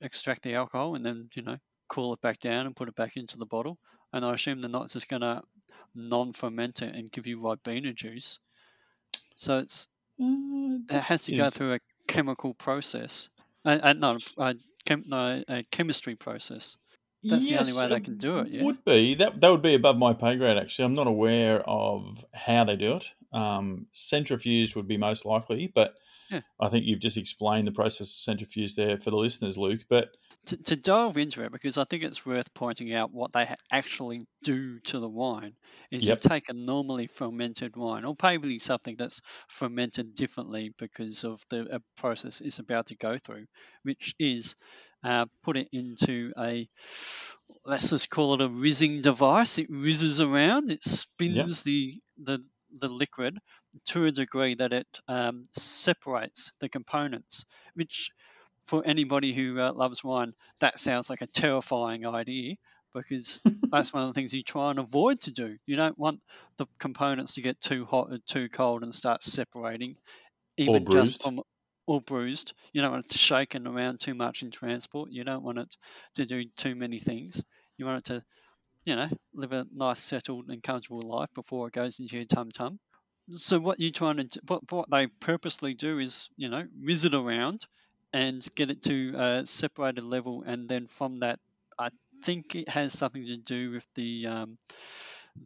extract 0.01 0.43
the 0.43 0.55
alcohol 0.55 0.95
and 0.95 1.05
then 1.05 1.29
you 1.35 1.43
know 1.43 1.57
cool 1.89 2.13
it 2.15 2.21
back 2.21 2.41
down 2.41 2.67
and 2.67 2.77
put 2.77 2.89
it 2.89 2.95
back 2.95 3.17
into 3.17 3.39
the 3.39 3.47
bottle. 3.47 3.79
And 4.13 4.25
I 4.25 4.35
assume 4.35 4.61
they're 4.61 4.71
not 4.71 4.91
just 4.91 5.09
going 5.09 5.23
to 5.23 5.43
non-ferment 5.95 6.83
it 6.83 6.95
and 6.95 7.11
give 7.11 7.27
you 7.27 7.39
ribena 7.39 7.95
juice. 7.95 8.39
So 9.37 9.59
it's 9.59 9.89
Uh, 10.21 10.79
it 10.91 11.03
has 11.03 11.25
to 11.25 11.37
go 11.37 11.51
through 11.51 11.75
a 11.75 11.81
chemical 12.07 12.55
process. 12.55 13.29
Uh, 13.65 13.79
uh, 13.83 13.93
no, 13.93 14.19
a, 14.39 14.55
chem, 14.85 15.05
no, 15.07 15.43
a 15.49 15.63
chemistry 15.71 16.17
process. 16.17 16.77
That's 17.25 17.49
the 17.49 17.59
only 17.59 17.73
way 17.73 17.89
they 17.89 18.01
can 18.01 18.19
do 18.19 18.39
it, 18.39 18.49
yeah? 18.49 18.65
Would 18.65 18.85
be 18.85 19.15
that 19.15 19.41
that 19.41 19.49
would 19.49 19.63
be 19.63 19.75
above 19.75 19.97
my 19.97 20.13
pay 20.13 20.37
grade. 20.37 20.59
Actually, 20.59 20.87
I'm 20.87 20.95
not 20.95 21.07
aware 21.07 21.61
of 21.69 22.25
how 22.35 22.65
they 22.65 22.77
do 22.77 22.97
it. 22.97 23.07
Um, 23.33 23.87
centrifuge 23.93 24.75
would 24.75 24.89
be 24.89 24.97
most 24.97 25.25
likely, 25.25 25.69
but 25.69 25.95
Yeah. 26.33 26.41
I 26.61 26.69
think 26.71 26.87
you've 26.87 27.01
just 27.01 27.19
explained 27.19 27.67
the 27.69 27.73
process 27.73 28.09
of 28.09 28.09
centrifuge 28.09 28.75
there 28.75 28.97
for 28.99 29.11
the 29.11 29.17
listeners, 29.17 29.59
Luke. 29.59 29.83
But 29.89 30.09
To, 30.47 30.57
to 30.57 30.77
delve 30.77 31.19
into 31.19 31.45
it, 31.45 31.53
because 31.53 31.77
I 31.77 31.85
think 31.85 32.03
it's 32.03 32.25
worth 32.25 32.53
pointing 32.55 32.95
out 32.95 33.13
what 33.13 33.33
they 33.33 33.55
actually 33.71 34.27
do 34.43 34.81
to 34.81 34.99
the 34.99 35.09
wine, 35.09 35.55
is 35.91 36.05
Yep. 36.05 36.25
you 36.25 36.29
take 36.29 36.49
a 36.49 36.55
normally 36.55 37.07
fermented 37.07 37.77
wine, 37.77 38.05
or 38.05 38.17
probably 38.17 38.59
something 38.59 38.97
that's 38.97 39.21
fermented 39.49 40.15
differently 40.15 40.73
because 40.79 41.25
of 41.25 41.45
the 41.51 41.83
process 41.97 42.41
it's 42.41 42.59
about 42.59 42.87
to 42.87 42.97
go 42.97 43.19
through, 43.19 43.47
which 43.83 44.15
is 44.19 44.57
uh, 45.05 45.27
put 45.43 45.57
it 45.57 45.69
into 45.73 46.33
a 46.39 46.69
let's 47.65 47.91
just 47.91 48.09
call 48.11 48.35
it 48.35 48.41
a 48.41 48.49
rizzing 48.49 49.03
device. 49.03 49.59
It 49.59 49.71
rizzes 49.71 50.21
around, 50.21 50.71
it 50.71 50.83
spins 50.85 51.63
the 51.63 52.01
the 52.19 52.45
the 52.79 52.89
liquid 52.89 53.39
to 53.87 54.07
a 54.07 54.13
degree 54.13 54.55
that 54.57 54.73
it 54.73 55.01
um, 55.09 55.49
separates 55.55 56.53
the 56.61 56.69
components, 56.69 57.45
which 57.75 58.11
for 58.67 58.85
anybody 58.87 59.35
who 59.35 59.61
uh, 59.61 59.73
loves 59.73 60.05
wine, 60.05 60.35
that 60.61 60.81
sounds 60.81 61.11
like 61.11 61.23
a 61.23 61.27
terrifying 61.27 62.07
idea 62.07 62.57
because 62.95 63.41
that's 63.73 63.93
one 63.93 64.03
of 64.05 64.09
the 64.09 64.15
things 64.15 64.35
you 64.35 64.43
try 64.43 64.71
and 64.71 64.79
avoid 64.79 65.21
to 65.23 65.33
do. 65.33 65.59
You 65.67 65.77
don't 65.77 65.99
want 65.99 66.21
the 66.59 66.67
components 66.79 67.35
to 67.35 67.43
get 67.43 67.61
too 67.61 67.85
hot 67.87 68.13
or 68.13 68.19
too 68.19 68.49
cold 68.49 68.83
and 68.83 68.95
start 68.95 69.23
separating, 69.23 69.97
even 70.57 70.85
bruised. 70.85 70.89
just 70.89 71.23
from 71.23 71.43
or 71.87 72.01
bruised. 72.01 72.55
You 72.73 72.83
don't 72.83 72.93
want 72.93 73.07
it 73.07 73.13
to 73.13 73.19
shaken 73.19 73.67
around 73.67 74.01
too 74.01 74.15
much 74.15 74.43
in 74.43 74.51
transport. 74.51 75.11
You 75.11 75.25
don't 75.25 75.43
want 75.43 75.59
it 75.59 75.77
to 76.15 76.27
do 76.27 76.45
too 76.57 76.75
many 76.75 77.01
things. 77.01 77.43
You 77.77 77.87
want 77.87 77.99
it 78.01 78.05
to, 78.15 78.25
you 78.85 78.97
know, 78.97 79.09
live 79.35 79.53
a 79.53 79.67
nice, 79.75 80.01
settled, 80.01 80.49
and 80.49 80.63
comfortable 80.63 81.03
life 81.03 81.31
before 81.35 81.69
it 81.69 81.75
goes 81.75 81.99
into 82.01 82.17
your 82.17 82.25
tum 82.25 82.51
tum. 82.51 82.79
So 83.35 83.59
what 83.59 83.81
you 83.81 83.91
trying 83.93 84.29
to, 84.29 84.41
what, 84.47 84.71
what 84.71 84.91
they 84.91 85.07
purposely 85.07 85.75
do 85.75 85.99
is, 85.99 86.29
you 86.37 86.49
know, 86.49 86.65
whiz 86.81 87.05
it 87.05 87.15
around 87.15 87.67
and 88.13 88.47
get 88.55 88.71
it 88.71 88.83
to 88.85 89.15
a 89.17 89.47
separated 89.47 90.05
level, 90.05 90.43
and 90.47 90.69
then 90.69 90.87
from 90.89 91.17
that, 91.19 91.39
I 91.79 91.91
think 92.25 92.55
it 92.55 92.69
has 92.69 92.93
something 92.93 93.25
to 93.27 93.37
do 93.39 93.71
with 93.73 93.87
the 93.95 94.27
um, 94.27 94.59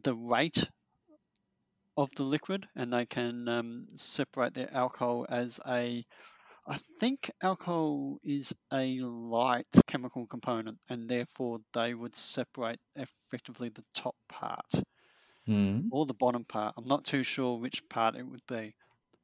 the 0.03 0.15
rate 0.15 0.69
of 1.97 2.09
the 2.15 2.23
liquid, 2.23 2.67
and 2.75 2.93
they 2.93 3.05
can 3.05 3.47
um, 3.47 3.87
separate 3.95 4.53
their 4.53 4.73
alcohol 4.73 5.25
as 5.29 5.59
a. 5.67 6.05
I 6.67 6.77
think 6.77 7.31
alcohol 7.41 8.19
is 8.21 8.53
a 8.71 8.99
light 9.01 9.65
chemical 9.87 10.27
component, 10.27 10.79
and 10.87 11.09
therefore 11.09 11.61
they 11.73 11.95
would 11.95 12.15
separate 12.15 12.79
effectively 12.95 13.69
the 13.69 13.83
top 13.95 14.15
part 14.29 14.71
Hmm. 15.47 15.89
or 15.89 16.05
the 16.05 16.13
bottom 16.13 16.45
part. 16.45 16.73
I'm 16.77 16.85
not 16.85 17.05
too 17.05 17.23
sure 17.23 17.57
which 17.59 17.87
part 17.89 18.15
it 18.15 18.23
would 18.23 18.45
be, 18.47 18.75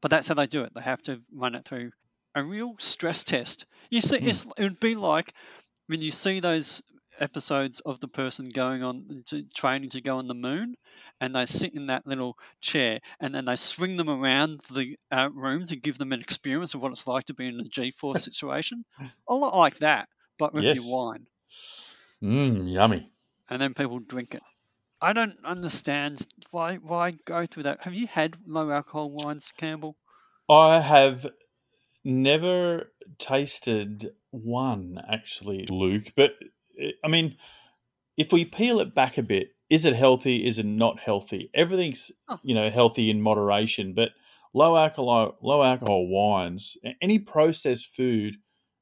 but 0.02 0.12
that's 0.12 0.28
how 0.28 0.34
they 0.34 0.48
do 0.48 0.64
it. 0.64 0.74
They 0.74 0.82
have 0.82 1.02
to 1.04 1.22
run 1.32 1.56
it 1.56 1.66
through 1.66 1.92
a 2.36 2.44
real 2.44 2.76
stress 2.80 3.24
test. 3.24 3.66
You 3.90 4.02
see, 4.02 4.18
it's, 4.18 4.46
it 4.58 4.64
would 4.64 4.80
be 4.80 4.96
like 4.96 5.34
when 5.88 6.02
you 6.02 6.12
see 6.12 6.40
those 6.40 6.82
episodes 7.20 7.80
of 7.82 8.00
the 8.00 8.08
person 8.08 8.50
going 8.50 8.84
on 8.84 9.24
to 9.28 9.44
training 9.56 9.92
to 9.92 10.02
go 10.02 10.18
on 10.18 10.28
the 10.28 10.36
moon, 10.36 10.76
and 11.24 11.36
they 11.36 11.46
sit 11.46 11.74
in 11.74 11.88
that 11.88 12.06
little 12.06 12.38
chair, 12.62 13.00
and 13.20 13.34
then 13.34 13.46
they 13.46 13.56
swing 13.56 13.98
them 13.98 14.10
around 14.10 14.60
the 14.72 14.98
uh, 15.12 15.30
room 15.34 15.66
to 15.68 15.76
give 15.78 15.98
them 15.98 16.12
an 16.12 16.22
experience 16.22 16.74
of 16.74 16.82
what 16.82 16.92
it's 16.92 17.08
like 17.08 17.26
to 17.26 17.34
be 17.34 17.48
in 17.48 17.60
a 17.60 17.64
G-force 17.64 18.24
situation. 18.26 18.84
A 19.28 19.34
lot 19.34 19.56
like 19.58 19.78
that, 19.80 20.10
but 20.38 20.54
with 20.54 20.66
Yes. 20.66 20.78
your 20.78 20.98
wine 20.98 21.28
Mm, 22.24 22.72
yummy. 22.72 23.10
and 23.50 23.62
then 23.62 23.74
people 23.74 24.00
drink 24.00 24.36
it. 24.36 24.44
I 25.02 25.14
don't 25.14 25.36
understand 25.46 26.26
why 26.52 26.76
why 26.78 27.12
go 27.26 27.46
through 27.46 27.64
that. 27.64 27.82
Have 27.82 27.94
you 27.94 28.08
had 28.08 28.38
low 28.48 28.72
alcohol 28.72 29.12
wines, 29.12 29.52
Campbell? 29.58 29.98
I 30.50 30.80
have 30.80 31.28
never 32.06 32.92
tasted 33.18 34.12
one 34.32 35.02
actually, 35.10 35.68
Luke. 35.70 36.14
But 36.16 36.36
I 37.04 37.08
mean, 37.10 37.38
if 38.18 38.32
we 38.32 38.46
peel 38.46 38.80
it 38.80 38.96
back 38.96 39.18
a 39.18 39.24
bit, 39.24 39.50
is 39.74 39.86
it 39.86 39.96
healthy? 39.96 40.46
Is 40.46 40.60
it 40.60 40.68
not 40.68 41.00
healthy? 41.00 41.50
Everything's 41.56 42.12
you 42.44 42.54
know 42.54 42.70
healthy 42.70 43.10
in 43.10 43.24
moderation, 43.24 43.94
but 43.96 44.12
low 44.54 44.78
alcohol 44.78 45.36
low 45.42 45.64
alcohol 45.64 46.08
wines, 46.08 46.78
any 47.02 47.18
processed 47.18 47.88
food 47.88 48.36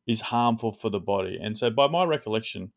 is 0.06 0.20
harmful 0.20 0.74
for 0.74 0.90
the 0.90 1.00
body. 1.00 1.40
And 1.42 1.58
so, 1.58 1.70
by 1.70 1.88
my 1.88 2.04
recollection, 2.04 2.74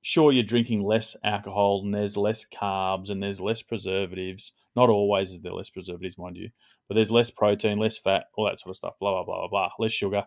sure 0.00 0.32
you're 0.32 0.42
drinking 0.42 0.84
less 0.84 1.16
alcohol 1.22 1.82
and 1.84 1.92
there's 1.92 2.16
less 2.16 2.46
carbs 2.48 3.10
and 3.10 3.22
there's 3.22 3.42
less 3.42 3.60
preservatives. 3.60 4.52
Not 4.74 4.88
always 4.88 5.30
is 5.30 5.40
there 5.40 5.52
less 5.52 5.68
preservatives, 5.68 6.16
mind 6.16 6.38
you, 6.38 6.48
but 6.88 6.94
there's 6.94 7.10
less 7.10 7.30
protein, 7.30 7.78
less 7.78 7.98
fat, 7.98 8.24
all 8.36 8.46
that 8.46 8.58
sort 8.58 8.70
of 8.70 8.76
stuff. 8.76 8.94
Blah 8.98 9.12
blah 9.12 9.24
blah 9.24 9.38
blah 9.40 9.48
blah. 9.48 9.70
Less 9.78 9.92
sugar, 9.92 10.24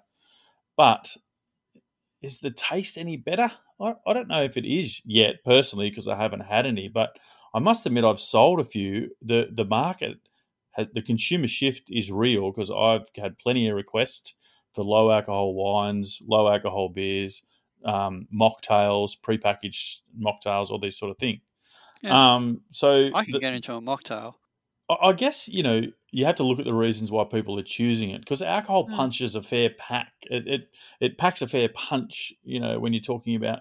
but 0.78 1.18
is 2.24 2.40
the 2.40 2.52
taste 2.52 2.98
any 2.98 3.18
better? 3.18 3.52
I, 3.80 3.94
I 4.08 4.14
don't 4.14 4.28
know 4.28 4.42
if 4.42 4.58
it 4.58 4.66
is 4.66 5.02
yet 5.06 5.44
personally 5.44 5.90
because 5.90 6.08
I 6.08 6.16
haven't 6.18 6.42
had 6.42 6.66
any, 6.66 6.88
but 6.88 7.18
I 7.54 7.60
must 7.60 7.86
admit 7.86 8.06
I've 8.06 8.20
sold 8.20 8.60
a 8.60 8.66
few. 8.66 9.12
the 9.22 9.50
The 9.52 9.66
market, 9.66 10.18
the 10.78 11.02
consumer 11.02 11.48
shift 11.48 11.90
is 11.92 12.12
real 12.12 12.52
because 12.52 12.72
I've 12.72 13.08
had 13.16 13.38
plenty 13.38 13.68
of 13.68 13.76
requests 13.76 14.34
for 14.74 14.84
low 14.84 15.12
alcohol 15.12 15.54
wines, 15.54 16.20
low 16.26 16.48
alcohol 16.52 16.90
beers, 16.90 17.44
um, 17.86 18.28
mocktails, 18.34 19.12
prepackaged 19.22 20.02
mocktails, 20.20 20.72
all 20.72 20.80
these 20.80 20.98
sort 20.98 21.12
of 21.12 21.18
things. 21.20 21.42
Yeah. 22.02 22.36
Um, 22.36 22.62
so 22.72 23.12
I 23.14 23.24
can 23.24 23.34
the- 23.34 23.40
get 23.40 23.54
into 23.54 23.74
a 23.76 23.82
mocktail. 23.82 24.34
I 25.02 25.14
guess 25.14 25.48
you 25.48 25.64
know 25.64 25.82
you 26.12 26.26
have 26.26 26.36
to 26.36 26.44
look 26.44 26.60
at 26.60 26.66
the 26.66 26.74
reasons 26.74 27.12
why 27.12 27.24
people 27.24 27.58
are 27.60 27.64
choosing 27.64 28.10
it 28.12 28.20
because 28.22 28.42
alcohol 28.42 28.88
Mm. 28.88 28.96
punches 28.96 29.36
a 29.36 29.42
fair 29.42 29.70
pack. 29.78 30.14
It, 30.30 30.48
it 30.48 30.70
it 31.00 31.18
packs 31.18 31.42
a 31.42 31.48
fair 31.48 31.70
punch. 31.70 32.34
You 32.44 32.60
know 32.60 32.80
when 32.80 32.94
you're 32.94 33.02
talking 33.02 33.36
about 33.36 33.60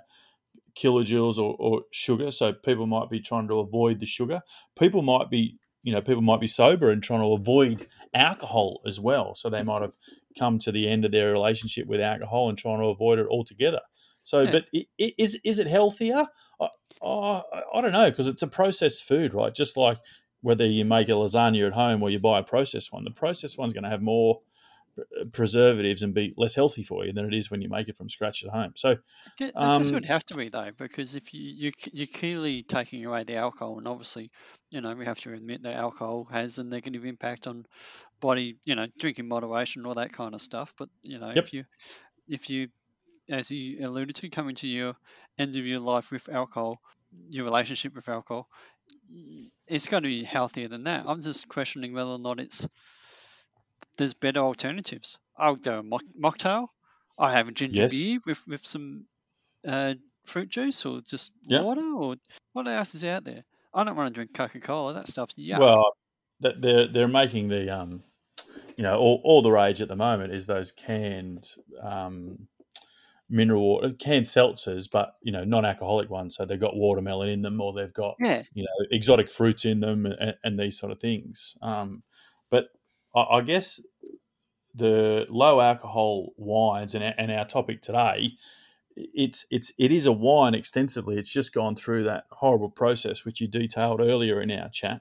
kilojoules 0.77 1.39
or, 1.39 1.55
or 1.59 1.83
sugar, 1.91 2.31
so 2.31 2.53
people 2.53 2.87
might 2.87 3.11
be 3.11 3.21
trying 3.21 3.49
to 3.49 3.59
avoid 3.59 4.01
the 4.01 4.07
sugar. 4.07 4.43
People 4.79 5.03
might 5.03 5.31
be 5.31 5.59
you 5.83 5.93
know 5.93 6.01
people 6.01 6.23
might 6.23 6.41
be 6.41 6.47
sober 6.47 6.91
and 6.91 7.03
trying 7.03 7.21
to 7.21 7.33
avoid 7.33 7.87
alcohol 8.15 8.81
as 8.87 9.01
well. 9.01 9.35
So 9.35 9.51
they 9.51 9.63
might 9.63 9.83
have 9.83 9.97
come 10.39 10.59
to 10.61 10.73
the 10.73 10.89
end 10.89 11.05
of 11.05 11.13
their 11.13 11.33
relationship 11.33 11.87
with 11.87 12.01
alcohol 12.01 12.49
and 12.49 12.57
trying 12.57 12.79
to 12.81 12.87
avoid 12.87 13.19
it 13.19 13.27
altogether. 13.27 13.81
So, 14.23 14.43
Yeah. 14.43 14.53
but 14.53 14.65
i- 14.75 14.87
i- 15.01 15.15
is 15.19 15.39
is 15.45 15.59
it 15.59 15.67
healthier? 15.67 16.27
I, 16.61 16.69
I, 17.05 17.43
I 17.75 17.81
don't 17.81 17.93
know 17.93 18.09
because 18.11 18.29
it's 18.29 18.43
a 18.43 18.47
processed 18.47 19.03
food, 19.05 19.35
right? 19.35 19.53
Just 19.55 19.77
like 19.77 19.99
whether 20.43 20.67
you 20.67 20.85
make 20.85 21.09
a 21.09 21.13
lasagna 21.13 21.67
at 21.69 21.75
home 21.75 22.03
or 22.03 22.11
you 22.11 22.19
buy 22.21 22.41
a 22.41 22.45
processed 22.45 22.93
one, 22.93 23.05
the 23.05 23.11
processed 23.13 23.59
one's 23.59 23.73
going 23.73 23.85
to 23.85 23.91
have 23.91 24.03
more 24.03 24.43
uh, 24.99 25.25
preservatives 25.33 26.03
and 26.03 26.15
be 26.15 26.35
less 26.37 26.55
healthy 26.57 26.83
for 26.85 27.07
you 27.07 27.13
than 27.13 27.27
it 27.27 27.35
is 27.35 27.51
when 27.51 27.63
you 27.63 27.69
make 27.69 27.89
it 27.89 27.97
from 27.97 28.09
scratch 28.11 28.45
at 28.45 28.51
home. 28.51 28.73
So, 28.77 28.99
Gu- 29.39 29.53
I 29.61 29.69
guess 29.69 29.93
it 29.93 29.95
Um, 29.95 29.97
would 29.97 30.05
have 30.07 30.25
to 30.27 30.35
be 30.35 30.49
though, 30.49 30.71
because 30.73 31.15
if 31.15 31.33
you, 31.33 31.41
you 31.43 31.73
you're 31.93 32.07
clearly 32.07 32.63
taking 32.63 33.05
away 33.05 33.25
the 33.25 33.37
alcohol, 33.37 33.79
and 33.79 33.87
obviously, 33.87 34.31
you 34.71 34.81
know, 34.81 34.95
we 34.95 35.05
have 35.05 35.21
to 35.21 35.33
admit 35.33 35.63
that 35.63 35.75
alcohol 35.77 36.25
has 36.31 36.59
a 36.59 36.65
negative 36.65 37.05
impact 37.05 37.47
on 37.47 37.67
body, 38.21 38.59
you 38.65 38.75
know, 38.77 38.87
drinking 38.99 39.29
moderation, 39.29 39.87
all 39.87 39.95
that 39.97 40.13
kind 40.13 40.35
of 40.35 40.43
stuff. 40.43 40.75
But 40.79 40.91
you 41.03 41.19
know, 41.19 41.31
Yep. 41.35 41.45
if 41.45 41.53
you 41.53 41.65
if 42.29 42.51
you, 42.51 42.69
as 43.31 43.51
you 43.51 43.87
alluded 43.87 44.17
to, 44.17 44.31
coming 44.31 44.57
to 44.57 44.69
your 44.69 44.95
end 45.39 45.57
of 45.57 45.67
your 45.67 45.81
life 45.81 46.11
with 46.13 46.29
alcohol, 46.29 46.79
your 47.31 47.45
relationship 47.45 47.95
with 47.95 48.09
alcohol, 48.09 48.49
it's 49.67 49.87
going 49.87 50.03
to 50.03 50.09
be 50.09 50.25
healthier 50.25 50.69
than 50.69 50.85
that. 50.85 51.05
I'm 51.07 51.23
just 51.23 51.49
questioning 51.49 51.93
whether 51.93 52.11
or 52.11 52.19
not 52.19 52.41
it's 52.41 52.67
there's 53.99 54.15
better 54.15 54.41
alternatives. 54.41 55.19
I'll 55.37 55.57
do 55.57 55.73
a 55.73 55.83
mock, 55.83 56.03
mocktail. 56.21 56.69
I 57.19 57.33
have 57.33 57.49
a 57.49 57.53
ginger 57.53 57.83
Yes. 57.83 57.91
beer 57.93 58.19
with 58.27 58.47
with 58.47 58.67
some 58.67 59.07
uh, 59.67 59.95
fruit 60.27 60.49
juice 60.49 60.85
or 60.87 61.01
just 61.03 61.33
water 61.49 61.85
or 61.97 62.17
what 62.53 62.69
else 62.69 62.95
is 62.95 63.05
out 63.05 63.25
there? 63.25 63.45
I 63.75 63.85
don't 63.85 63.97
want 63.97 64.09
to 64.09 64.15
drink 64.15 64.35
Coca 64.35 64.61
Cola. 64.61 64.95
That 64.95 65.09
stuff's 65.09 65.35
yuck. 65.35 65.59
well, 65.59 65.97
they're 66.41 66.89
they're 66.89 67.09
making 67.09 67.49
the 67.49 67.71
um, 67.71 68.03
you 68.77 68.83
know, 68.83 68.99
all, 68.99 69.21
all 69.25 69.43
the 69.43 69.51
rage 69.51 69.81
at 69.81 69.89
the 69.89 69.97
moment 69.97 70.33
is 70.33 70.47
those 70.47 70.73
canned 70.73 71.49
um, 71.81 72.49
mineral 73.33 73.63
water, 73.63 73.91
canned 73.99 74.27
seltzers, 74.27 74.89
but 74.91 75.15
you 75.23 75.33
know, 75.33 75.45
non-alcoholic 75.45 76.11
ones. 76.11 76.37
So 76.37 76.45
they've 76.45 76.61
got 76.61 76.77
watermelon 76.77 77.31
in 77.31 77.43
them, 77.43 77.61
or 77.61 77.73
they've 77.73 77.93
got 77.93 78.15
yeah, 78.21 78.43
you 78.55 78.63
know 78.63 78.87
exotic 78.91 79.31
fruits 79.31 79.65
in 79.65 79.81
them 79.81 80.07
and, 80.07 80.37
and 80.45 80.59
these 80.61 80.79
sort 80.79 80.93
of 80.93 81.01
things. 81.01 81.57
Um, 81.63 82.03
but 82.51 82.69
I, 83.17 83.23
I 83.39 83.41
guess 83.41 83.81
the 84.75 85.27
low 85.29 85.61
alcohol 85.61 86.33
wines 86.37 86.95
and, 86.95 87.05
our- 87.05 87.15
and 87.19 87.31
our 87.31 87.45
topic 87.45 87.83
today 87.83 88.33
it's 88.97 89.47
it's 89.51 89.73
it 89.79 89.91
is 89.91 90.05
a 90.07 90.13
wine 90.13 90.55
extensively. 90.55 91.17
It's 91.19 91.33
just 91.33 91.55
gone 91.55 91.75
through 91.77 92.05
that 92.05 92.25
horrible 92.31 92.69
process 92.69 93.25
which 93.25 93.41
you 93.41 93.49
detailed 93.49 94.01
earlier 94.03 94.41
in 94.41 94.51
our 94.51 94.69
chat. 94.69 95.01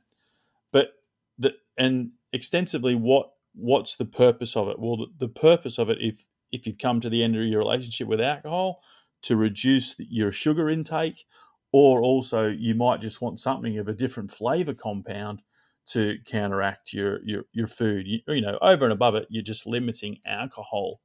But 0.71 0.93
the 1.37 1.55
and 1.77 2.11
extensively, 2.31 2.95
what 2.95 3.31
what's 3.53 3.95
the 3.97 4.05
purpose 4.05 4.55
of 4.55 4.69
it? 4.69 4.79
Well, 4.79 4.95
the, 4.97 5.07
the 5.19 5.27
purpose 5.27 5.77
of 5.77 5.89
it, 5.89 5.97
if 5.99 6.25
if 6.51 6.65
you've 6.65 6.77
come 6.77 6.99
to 7.01 7.09
the 7.09 7.23
end 7.23 7.35
of 7.35 7.43
your 7.43 7.59
relationship 7.59 8.07
with 8.07 8.21
alcohol, 8.21 8.81
to 9.23 9.35
reduce 9.35 9.95
your 9.97 10.31
sugar 10.31 10.69
intake, 10.69 11.25
or 11.71 12.01
also 12.01 12.47
you 12.47 12.75
might 12.75 13.01
just 13.01 13.21
want 13.21 13.39
something 13.39 13.77
of 13.77 13.87
a 13.87 13.93
different 13.93 14.31
flavor 14.31 14.73
compound 14.73 15.41
to 15.87 16.17
counteract 16.25 16.93
your 16.93 17.23
your, 17.23 17.43
your 17.51 17.67
food. 17.67 18.07
You, 18.07 18.19
you 18.27 18.41
know, 18.41 18.57
over 18.61 18.85
and 18.85 18.93
above 18.93 19.15
it, 19.15 19.27
you're 19.29 19.43
just 19.43 19.65
limiting 19.65 20.19
alcohol. 20.25 21.01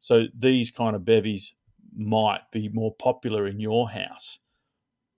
So 0.00 0.24
these 0.36 0.70
kind 0.70 0.94
of 0.94 1.04
bevies 1.04 1.54
might 1.96 2.42
be 2.52 2.68
more 2.68 2.94
popular 2.94 3.46
in 3.46 3.60
your 3.60 3.90
house. 3.90 4.38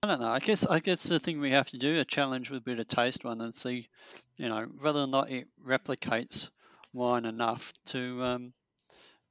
I 0.02 0.08
don't 0.08 0.20
know. 0.20 0.28
I 0.28 0.38
guess 0.38 0.64
I 0.66 0.80
guess 0.80 1.02
the 1.02 1.18
thing 1.18 1.40
we 1.40 1.50
have 1.50 1.68
to 1.70 1.78
do 1.78 2.00
a 2.00 2.04
challenge 2.04 2.50
with 2.50 2.62
a 2.62 2.64
bit 2.64 2.78
of 2.78 2.88
taste 2.88 3.24
one 3.24 3.40
and 3.42 3.54
see, 3.54 3.88
you 4.36 4.48
know, 4.48 4.66
whether 4.80 5.00
or 5.00 5.06
not 5.06 5.30
it 5.30 5.48
replicates 5.66 6.48
wine 6.92 7.26
enough 7.26 7.72
to 7.86 8.22
um, 8.22 8.52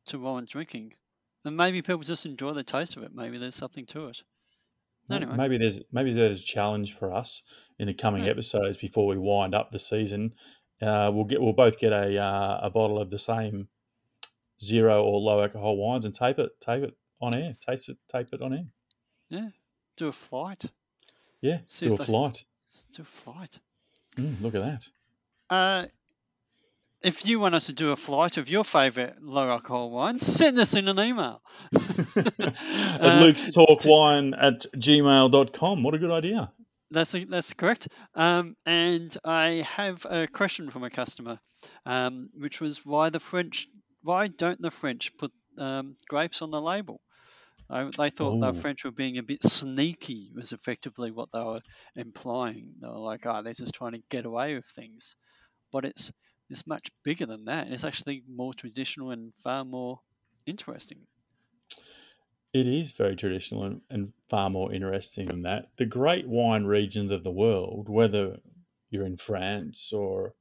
to 0.09 0.19
warrant 0.19 0.49
drinking. 0.49 0.93
And 1.45 1.55
maybe 1.55 1.81
people 1.81 2.01
just 2.01 2.25
enjoy 2.25 2.53
the 2.53 2.63
taste 2.63 2.97
of 2.97 3.03
it. 3.03 3.11
Maybe 3.13 3.37
there's 3.37 3.55
something 3.55 3.85
to 3.87 4.07
it. 4.07 4.21
Anyway. 5.11 5.35
Maybe 5.35 5.57
there's 5.57 5.79
maybe 5.91 6.13
there's 6.13 6.39
a 6.39 6.43
challenge 6.43 6.93
for 6.95 7.11
us 7.13 7.41
in 7.79 7.87
the 7.87 7.93
coming 7.93 8.25
Yeah. 8.25 8.31
episodes 8.31 8.77
before 8.77 9.07
we 9.07 9.17
wind 9.17 9.55
up 9.55 9.71
the 9.71 9.79
season. 9.79 10.33
Uh, 10.81 11.09
we'll 11.13 11.25
get 11.25 11.41
we'll 11.41 11.53
both 11.53 11.79
get 11.79 11.91
a 11.93 12.21
uh, 12.21 12.59
a 12.61 12.69
bottle 12.69 12.99
of 12.99 13.09
the 13.09 13.17
same 13.17 13.69
zero 14.61 15.03
or 15.03 15.19
low 15.19 15.41
alcohol 15.41 15.77
wines 15.77 16.05
and 16.05 16.13
tape 16.13 16.37
it 16.39 16.51
tape 16.61 16.83
it 16.83 16.93
on 17.21 17.33
air. 17.33 17.55
Taste 17.65 17.89
it, 17.89 17.97
tape 18.11 18.27
it 18.33 18.41
on 18.41 18.53
air. 18.53 18.65
Yeah. 19.29 19.49
Do 19.97 20.07
a 20.09 20.13
flight. 20.13 20.65
Yeah, 21.41 21.59
do 21.79 21.93
a 21.93 21.97
they- 21.97 22.05
flight. 22.05 22.43
Do 22.93 23.01
a 23.01 23.05
flight. 23.05 23.59
Mm, 24.15 24.41
look 24.41 24.53
at 24.55 24.61
that. 24.61 24.87
Uh, 25.53 25.87
if 27.01 27.25
you 27.25 27.39
want 27.39 27.55
us 27.55 27.67
to 27.67 27.73
do 27.73 27.91
a 27.91 27.95
flight 27.95 28.37
of 28.37 28.49
your 28.49 28.63
favourite 28.63 29.21
low 29.21 29.49
alcohol 29.49 29.91
wine, 29.91 30.19
send 30.19 30.59
us 30.59 30.73
in 30.73 30.87
an 30.87 30.99
email. 30.99 31.41
at 31.75 33.01
Uh, 33.01 33.19
Luke's 33.21 33.53
Talk 33.53 33.85
Wine 33.85 34.33
at 34.33 34.65
gmail.com. 34.75 35.83
What 35.83 35.93
a 35.93 35.97
good 35.97 36.11
idea. 36.11 36.51
That's 36.91 37.11
that's 37.11 37.53
correct. 37.53 37.87
Um, 38.15 38.55
and 38.65 39.15
I 39.23 39.65
have 39.75 40.05
a 40.09 40.27
question 40.27 40.71
from 40.71 40.83
a 40.83 40.89
customer, 40.89 41.39
um, 41.85 42.29
which 42.33 42.59
was 42.59 42.83
why 42.83 43.09
the 43.09 43.19
French, 43.19 43.67
why 44.01 44.27
don't 44.27 44.59
the 44.59 44.71
French 44.71 45.11
put 45.17 45.31
um, 45.57 45.95
grapes 46.07 46.41
on 46.41 46.49
the 46.51 46.61
label? 46.61 46.99
I, 47.69 47.87
they 47.95 48.09
thought 48.09 48.37
Ooh. 48.37 48.39
the 48.53 48.59
French 48.59 48.83
were 48.83 48.91
being 48.91 49.19
a 49.19 49.23
bit 49.23 49.43
sneaky. 49.43 50.31
Was 50.35 50.51
effectively 50.51 51.11
what 51.11 51.29
they 51.31 51.43
were 51.43 51.61
implying. 51.95 52.73
They 52.81 52.87
were 52.87 52.97
like, 52.97 53.25
"Oh, 53.25 53.43
they're 53.43 53.53
just 53.53 53.75
trying 53.75 53.91
to 53.91 54.01
get 54.09 54.25
away 54.25 54.55
with 54.55 54.65
things," 54.75 55.15
but 55.71 55.85
it's 55.85 56.11
it's 56.49 56.67
much 56.67 56.89
bigger 57.03 57.25
than 57.25 57.45
that. 57.45 57.67
It's 57.67 57.83
actually 57.83 58.23
more 58.27 58.53
traditional 58.53 59.11
and 59.11 59.33
far 59.43 59.63
more 59.63 59.99
interesting. 60.45 60.99
It 62.51 62.65
is 62.65 62.91
very 62.93 63.15
traditional 63.15 63.63
and, 63.63 63.81
and 63.89 64.13
far 64.27 64.49
more 64.49 64.73
interesting 64.73 65.27
than 65.27 65.43
that. 65.43 65.69
The 65.77 65.85
great 65.85 66.27
wine 66.27 66.65
regions 66.65 67.11
of 67.11 67.23
the 67.23 67.31
world, 67.31 67.87
whether 67.89 68.39
you're 68.89 69.05
in 69.05 69.17
France 69.17 69.93
or 69.93 70.33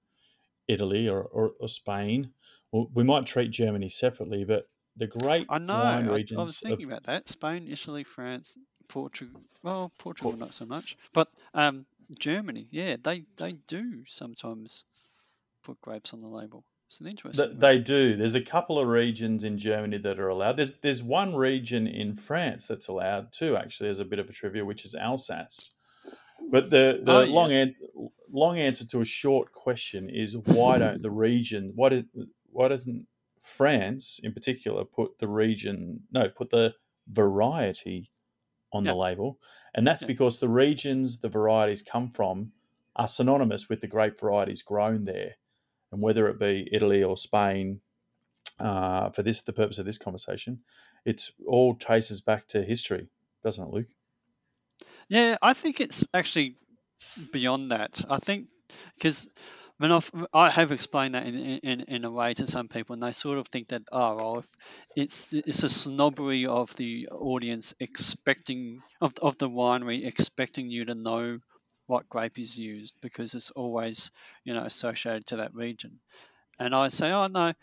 Italy 0.66 1.06
or, 1.08 1.22
or, 1.22 1.52
or 1.60 1.68
Spain, 1.68 2.32
well, 2.72 2.90
we 2.94 3.04
might 3.04 3.26
treat 3.26 3.50
Germany 3.50 3.88
separately, 3.88 4.44
but 4.44 4.68
the 4.96 5.06
great 5.06 5.46
I 5.50 5.58
know. 5.58 5.74
wine 5.74 6.08
I, 6.08 6.14
regions 6.14 6.38
I 6.38 6.42
was 6.42 6.58
thinking 6.58 6.86
of, 6.86 6.92
about 6.92 7.04
that. 7.04 7.28
Spain, 7.28 7.68
Italy, 7.68 8.04
France, 8.04 8.56
Portugal. 8.88 9.40
Well, 9.62 9.92
Portugal 9.98 10.36
not 10.36 10.54
so 10.54 10.66
much, 10.66 10.96
but 11.12 11.28
um, 11.54 11.86
Germany. 12.18 12.68
Yeah, 12.70 12.96
they 13.02 13.24
they 13.36 13.52
do 13.68 14.04
sometimes 14.06 14.84
put 15.62 15.80
grapes 15.80 16.12
on 16.12 16.20
the 16.20 16.28
label. 16.28 16.64
It's 16.86 17.00
an 17.00 17.06
interesting. 17.06 17.46
Th- 17.48 17.58
they 17.58 17.78
do. 17.78 18.16
There's 18.16 18.34
a 18.34 18.40
couple 18.40 18.78
of 18.78 18.88
regions 18.88 19.44
in 19.44 19.58
Germany 19.58 19.98
that 19.98 20.18
are 20.18 20.28
allowed. 20.28 20.56
There's 20.56 20.72
there's 20.82 21.02
one 21.02 21.34
region 21.36 21.86
in 21.86 22.16
France 22.16 22.66
that's 22.66 22.88
allowed 22.88 23.32
too. 23.32 23.56
Actually, 23.56 23.90
as 23.90 24.00
a 24.00 24.06
bit 24.06 24.18
of 24.18 24.28
a 24.28 24.32
trivia, 24.32 24.64
which 24.64 24.84
is 24.86 24.94
Alsace. 24.94 25.70
But 26.50 26.70
the 26.70 27.00
the 27.02 27.12
Oh, 27.12 27.24
long 27.24 27.50
yes. 27.50 27.76
an- 27.94 28.08
long 28.32 28.58
answer 28.58 28.86
to 28.86 29.00
a 29.00 29.04
short 29.04 29.52
question 29.52 30.08
is 30.08 30.36
why 30.36 30.78
don't 30.78 31.02
the 31.02 31.10
region 31.10 31.72
why 31.74 31.90
does 31.90 32.04
why 32.50 32.68
doesn't 32.68 33.06
France 33.42 34.18
in 34.22 34.32
particular 34.32 34.84
put 34.84 35.18
the 35.18 35.28
region 35.28 36.00
no 36.10 36.28
put 36.30 36.50
the 36.50 36.74
variety 37.22 38.10
on 38.72 38.84
Yeah. 38.84 38.92
the 38.92 38.96
label, 38.96 39.38
and 39.74 39.86
that's 39.86 40.02
Yeah. 40.02 40.08
because 40.08 40.38
the 40.40 40.48
regions 40.48 41.18
the 41.18 41.28
varieties 41.28 41.82
come 41.82 42.10
from 42.10 42.52
are 42.96 43.06
synonymous 43.08 43.68
with 43.68 43.80
the 43.80 43.86
grape 43.86 44.18
varieties 44.18 44.62
grown 44.62 45.04
there 45.04 45.36
and 45.92 46.00
whether 46.00 46.28
it 46.28 46.38
be 46.38 46.68
Italy 46.72 47.02
or 47.02 47.16
Spain, 47.16 47.80
uh, 48.58 49.10
for 49.10 49.22
this 49.22 49.40
the 49.40 49.52
purpose 49.52 49.78
of 49.78 49.86
this 49.86 49.98
conversation, 49.98 50.60
it's 51.04 51.32
all 51.46 51.74
traces 51.74 52.20
back 52.20 52.46
to 52.48 52.62
history, 52.62 53.08
doesn't 53.42 53.64
it, 53.64 53.72
Luke? 53.72 53.94
Yeah, 55.08 55.36
I 55.40 55.54
think 55.54 55.80
it's 55.80 56.04
actually 56.12 56.56
beyond 57.32 57.70
that. 57.70 58.02
I 58.08 58.18
think 58.18 58.48
because 58.94 59.28
when 59.78 59.92
I've, 59.92 60.10
I 60.34 60.50
have 60.50 60.72
explained 60.72 61.14
that 61.14 61.26
in, 61.26 61.36
in 61.36 61.80
in 61.82 62.04
a 62.04 62.10
way 62.10 62.34
to 62.34 62.46
some 62.46 62.68
people, 62.68 62.94
and 62.94 63.02
they 63.02 63.12
sort 63.12 63.38
of 63.38 63.48
think 63.48 63.68
that 63.68 63.82
oh, 63.92 64.16
well, 64.16 64.38
if 64.38 64.46
it's 64.96 65.28
it's 65.32 65.62
a 65.62 65.68
snobbery 65.68 66.46
of 66.46 66.74
the 66.76 67.08
audience 67.10 67.74
expecting 67.78 68.82
of 69.00 69.14
of 69.22 69.38
the 69.38 69.48
winery 69.48 70.04
expecting 70.04 70.68
you 70.70 70.84
to 70.84 70.94
know 70.94 71.38
what 71.88 72.08
grape 72.08 72.38
is 72.38 72.56
used 72.56 72.94
because 73.00 73.34
it's 73.34 73.50
always 73.50 74.12
you 74.44 74.54
know 74.54 74.62
associated 74.62 75.26
to 75.26 75.36
that 75.38 75.54
region, 75.54 75.98
and 76.60 76.74
I 76.74 76.88
say 76.88 77.10
oh 77.10 77.26
no, 77.26 77.54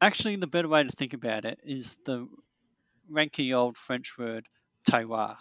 actually 0.00 0.36
the 0.36 0.46
better 0.46 0.68
way 0.68 0.84
to 0.84 0.90
think 0.90 1.12
about 1.14 1.44
it 1.44 1.58
is 1.64 1.96
the 2.04 2.28
ranky 3.10 3.56
old 3.56 3.76
French 3.76 4.16
word 4.18 4.46
terroir. 4.88 5.36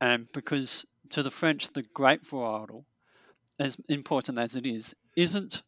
And 0.00 0.26
because 0.32 0.86
to 1.10 1.22
the 1.22 1.30
French, 1.30 1.68
the 1.72 1.82
grape 1.82 2.24
varietal, 2.24 2.84
as 3.58 3.76
important 3.88 4.38
as 4.38 4.54
it 4.56 4.64
is, 4.64 4.94
isn't 5.16 5.62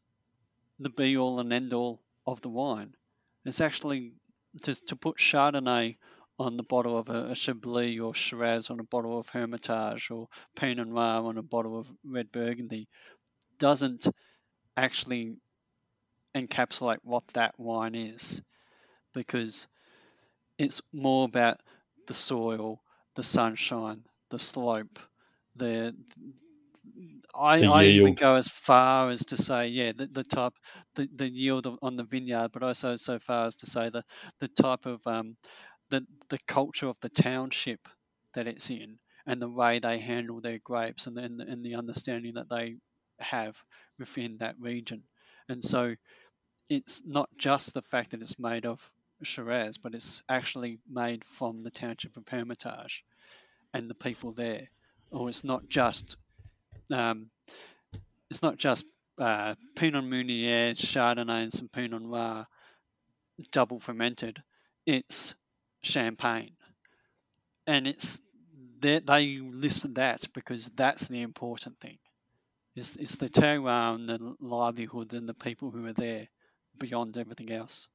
the 0.79 0.91
be 0.91 1.17
all 1.17 1.41
and 1.41 1.53
end 1.53 1.73
all 1.73 2.01
of 2.27 2.41
the 2.41 2.49
wine. 2.49 2.95
It's 3.45 3.61
actually 3.61 4.13
to, 4.63 4.75
to 4.87 4.97
put 4.97 5.17
Chardonnay 5.19 5.97
on 6.41 6.59
the 6.59 6.65
bottle 6.65 6.99
of 6.99 7.11
a, 7.11 7.33
a 7.33 7.37
Chablis 7.37 8.01
or 8.01 8.15
Shiraz 8.17 8.71
on 8.71 8.81
a 8.81 8.85
bottle 8.85 9.21
of 9.21 9.29
Hermitage 9.31 10.11
or 10.13 10.29
Pinot 10.57 10.89
Noir 10.89 11.27
on 11.27 11.39
a 11.39 11.45
bottle 11.45 11.79
of 11.81 11.89
red 12.05 12.33
Burgundy 12.33 12.89
doesn't 13.59 14.09
actually 14.77 15.37
encapsulate 16.37 16.99
what 17.05 17.25
that 17.35 17.55
wine 17.59 17.95
is 17.97 18.43
because 19.15 19.69
it's 20.59 20.83
more 20.93 21.25
about 21.27 21.61
the 22.09 22.15
soil, 22.15 22.81
the 23.17 23.25
sunshine, 23.25 24.05
the 24.31 24.39
slope, 24.41 24.99
the 25.57 25.95
I, 27.35 27.65
I 27.65 27.85
even 27.87 28.15
go 28.15 28.37
as 28.37 28.49
far 28.49 29.11
as 29.11 29.25
to 29.27 29.39
say, 29.39 29.69
yeah, 29.69 29.93
the, 29.97 30.07
the 30.09 30.25
type, 30.25 30.55
the, 30.97 31.09
the 31.15 31.29
yield 31.29 31.67
of- 31.67 31.79
on 31.83 31.97
the 31.97 32.05
vineyard, 32.05 32.51
but 32.53 32.63
also 32.63 32.97
so 32.97 33.19
far 33.21 33.47
as 33.47 33.57
to 33.59 33.67
say 33.67 33.91
the, 33.91 34.05
the 34.41 34.49
type 34.49 34.87
of 34.87 35.01
um, 35.07 35.37
the 35.91 36.07
the 36.29 36.39
culture 36.47 36.89
of 36.89 36.97
the 37.01 37.09
township 37.09 37.89
that 38.35 38.47
it's 38.47 38.71
in, 38.71 38.99
and 39.27 39.41
the 39.41 39.49
way 39.49 39.79
they 39.79 39.99
handle 39.99 40.41
their 40.41 40.59
grapes, 40.59 41.07
and 41.07 41.17
then 41.17 41.41
and 41.47 41.65
the 41.65 41.75
understanding 41.75 42.35
that 42.35 42.49
they 42.49 42.77
have 43.19 43.57
within 43.99 44.39
that 44.39 44.57
region, 44.59 45.03
and 45.49 45.65
so 45.65 45.95
it's 46.69 47.03
not 47.05 47.29
just 47.37 47.75
the 47.75 47.83
fact 47.83 48.13
that 48.13 48.23
it's 48.23 48.39
made 48.39 48.65
of 48.65 48.81
Shiraz, 49.23 49.77
but 49.77 49.95
it's 49.95 50.23
actually 50.29 50.79
made 50.89 51.25
from 51.25 51.63
the 51.63 51.71
township 51.71 52.17
of 52.17 52.27
Hermitage 52.29 53.05
and 53.75 53.91
the 53.91 53.95
people 53.95 54.33
there, 54.33 54.69
or 55.11 55.29
it's 55.29 55.45
not 55.45 55.69
just 55.69 56.17
um, 56.91 57.31
it's 58.31 58.43
not 58.43 58.57
just 58.57 58.85
uh, 59.19 59.55
Pinot 59.77 60.05
Meunier, 60.05 60.75
Chardonnay, 60.75 61.43
and 61.43 61.53
some 61.53 61.69
Pinot 61.69 62.03
Noir 62.03 62.47
double 63.53 63.81
fermented. 63.81 64.43
It's 64.87 65.35
champagne, 65.83 66.53
and 67.67 67.87
it's 67.87 68.19
they, 68.81 69.01
they 69.01 69.39
list 69.39 69.93
that 69.95 70.33
because 70.33 70.71
that's 70.75 71.09
the 71.09 71.23
important 71.23 71.79
thing. 71.81 71.99
It's, 72.77 72.97
it's 72.97 73.17
the 73.17 73.29
terroir 73.29 73.95
and 73.95 74.09
the 74.09 74.35
livelihood 74.41 75.13
and 75.13 75.29
the 75.29 75.35
people 75.35 75.71
who 75.71 75.87
are 75.87 75.93
there 75.93 76.29
beyond 76.79 77.19
everything 77.19 77.53
else. 77.53 77.89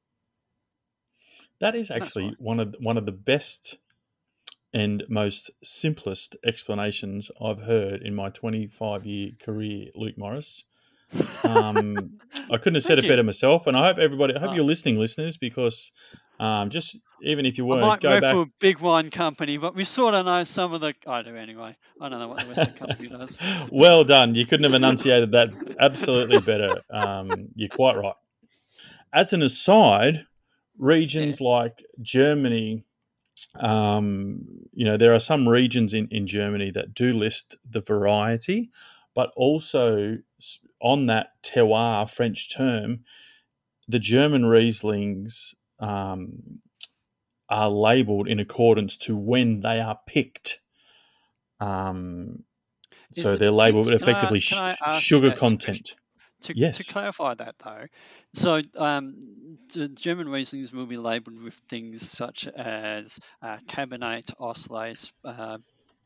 That 1.60 1.74
is 1.74 1.90
actually 1.90 2.26
right. 2.26 2.34
one 2.38 2.60
of 2.60 2.74
one 2.80 2.98
of 2.98 3.06
the 3.06 3.12
best 3.12 3.78
and 4.72 5.04
most 5.08 5.50
simplest 5.62 6.36
explanations 6.44 7.30
I've 7.40 7.62
heard 7.62 8.02
in 8.02 8.14
my 8.14 8.28
25 8.30 9.06
year 9.06 9.30
career, 9.40 9.88
Luke 9.94 10.18
Morris. 10.18 10.64
Um, 11.44 12.20
I 12.50 12.56
couldn't 12.58 12.74
have 12.76 12.84
said 12.84 12.98
Thank 12.98 13.04
it 13.04 13.04
you. 13.04 13.08
better 13.08 13.22
myself, 13.22 13.66
and 13.66 13.76
I 13.76 13.86
hope 13.86 13.98
everybody, 13.98 14.34
I 14.34 14.40
hope 14.40 14.50
Oh. 14.50 14.54
you're 14.54 14.64
listening, 14.64 14.98
listeners, 14.98 15.36
because 15.36 15.92
Um, 16.38 16.70
just 16.70 16.96
even 17.22 17.46
if 17.46 17.56
you 17.58 17.64
I 17.70 17.76
were 17.76 17.80
might 17.80 18.00
go 18.00 18.10
work 18.10 18.22
back. 18.22 18.34
for 18.34 18.42
a 18.42 18.46
big 18.60 18.78
wine 18.78 19.10
company, 19.10 19.56
but 19.56 19.74
we 19.74 19.84
sort 19.84 20.14
of 20.14 20.26
know 20.26 20.44
some 20.44 20.72
of 20.74 20.80
the. 20.80 20.94
I 21.06 21.22
do 21.22 21.34
anyway. 21.34 21.76
I 22.00 22.08
don't 22.08 22.18
know 22.18 22.28
what 22.28 22.40
the 22.40 22.46
Western 22.46 22.74
company 22.74 23.08
does. 23.08 23.38
well 23.72 24.04
done. 24.04 24.34
You 24.34 24.46
couldn't 24.46 24.64
have 24.64 24.74
enunciated 24.74 25.32
that 25.32 25.50
absolutely 25.80 26.40
better. 26.40 26.76
Um, 26.90 27.48
you're 27.54 27.68
quite 27.68 27.96
right. 27.96 28.14
As 29.12 29.32
an 29.32 29.42
aside, 29.42 30.26
regions 30.76 31.40
like 31.40 31.84
Germany, 32.02 32.84
um, 33.58 34.44
you 34.72 34.84
know, 34.84 34.96
there 34.96 35.14
are 35.14 35.20
some 35.20 35.48
regions 35.48 35.94
in, 35.94 36.08
in 36.10 36.26
Germany 36.26 36.70
that 36.72 36.94
do 36.94 37.12
list 37.12 37.56
the 37.68 37.80
variety, 37.80 38.70
but 39.14 39.32
also 39.36 40.18
on 40.80 41.06
that 41.06 41.28
terroir 41.42 42.08
French 42.08 42.54
term, 42.54 43.00
the 43.88 43.98
German 43.98 44.42
Rieslings 44.42 45.54
um, 45.78 46.60
are 47.48 47.70
labelled 47.70 48.28
in 48.28 48.40
accordance 48.40 48.96
to 48.96 49.16
when 49.16 49.60
they 49.60 49.80
are 49.80 49.98
picked. 50.06 50.60
Um, 51.60 52.44
Is 53.14 53.22
so 53.22 53.32
it 53.32 53.38
they're 53.38 53.50
labelled 53.50 53.88
picked? 53.88 54.00
Can 54.00 54.08
I- 54.08 54.12
effectively 54.12 54.42
I 54.82 54.98
sugar 54.98 55.32
content. 55.32 55.94
To, 56.42 56.56
Yes. 56.56 56.78
to 56.78 56.92
clarify 56.92 57.34
that 57.34 57.54
though, 57.64 57.86
so 58.34 58.60
um, 58.76 59.56
the 59.72 59.88
German 59.88 60.28
Rieslings 60.28 60.70
will 60.70 60.84
be 60.86 60.98
labelled 60.98 61.40
with 61.40 61.54
things 61.70 62.08
such 62.08 62.46
as 62.46 63.18
uh, 63.40 63.56
Kabinett 63.66 64.34
Auslese, 64.38 65.10
uh, 65.24 65.56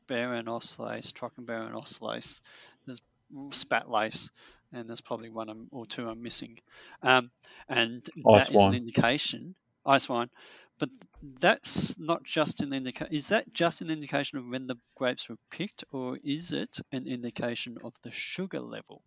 Beerenauslese, 0.09 1.13
Trockenbaron 1.13 1.73
Auslese, 1.73 2.41
there's 2.87 3.03
Spätlese, 3.51 4.31
and 4.73 4.89
there's 4.89 5.01
probably 5.01 5.31
one 5.31 5.69
or 5.71 5.87
two 5.87 6.09
I'm 6.09 6.23
missing. 6.23 6.59
Um, 7.03 7.31
and 7.69 8.03
that 8.15 8.27
Ice 8.27 8.51
is 8.51 8.67
an 8.67 8.75
indication, 8.75 9.55
ice 9.85 10.09
wine, 10.09 10.31
but 10.79 10.89
that's 11.23 11.99
not 11.99 12.23
just 12.25 12.61
an 12.63 12.73
indication. 12.73 13.15
Is 13.15 13.29
that 13.29 13.53
just 13.53 13.81
an 13.83 13.91
indication 13.91 14.39
of 14.39 14.47
when 14.49 14.67
the 14.67 14.77
grapes 14.97 15.29
were 15.29 15.37
picked, 15.51 15.85
or 15.93 16.19
is 16.25 16.53
it 16.53 16.81
an 16.93 17.07
indication 17.07 17.79
of 17.85 17.95
the 18.03 18.11
sugar 18.11 18.61
level? 18.61 19.03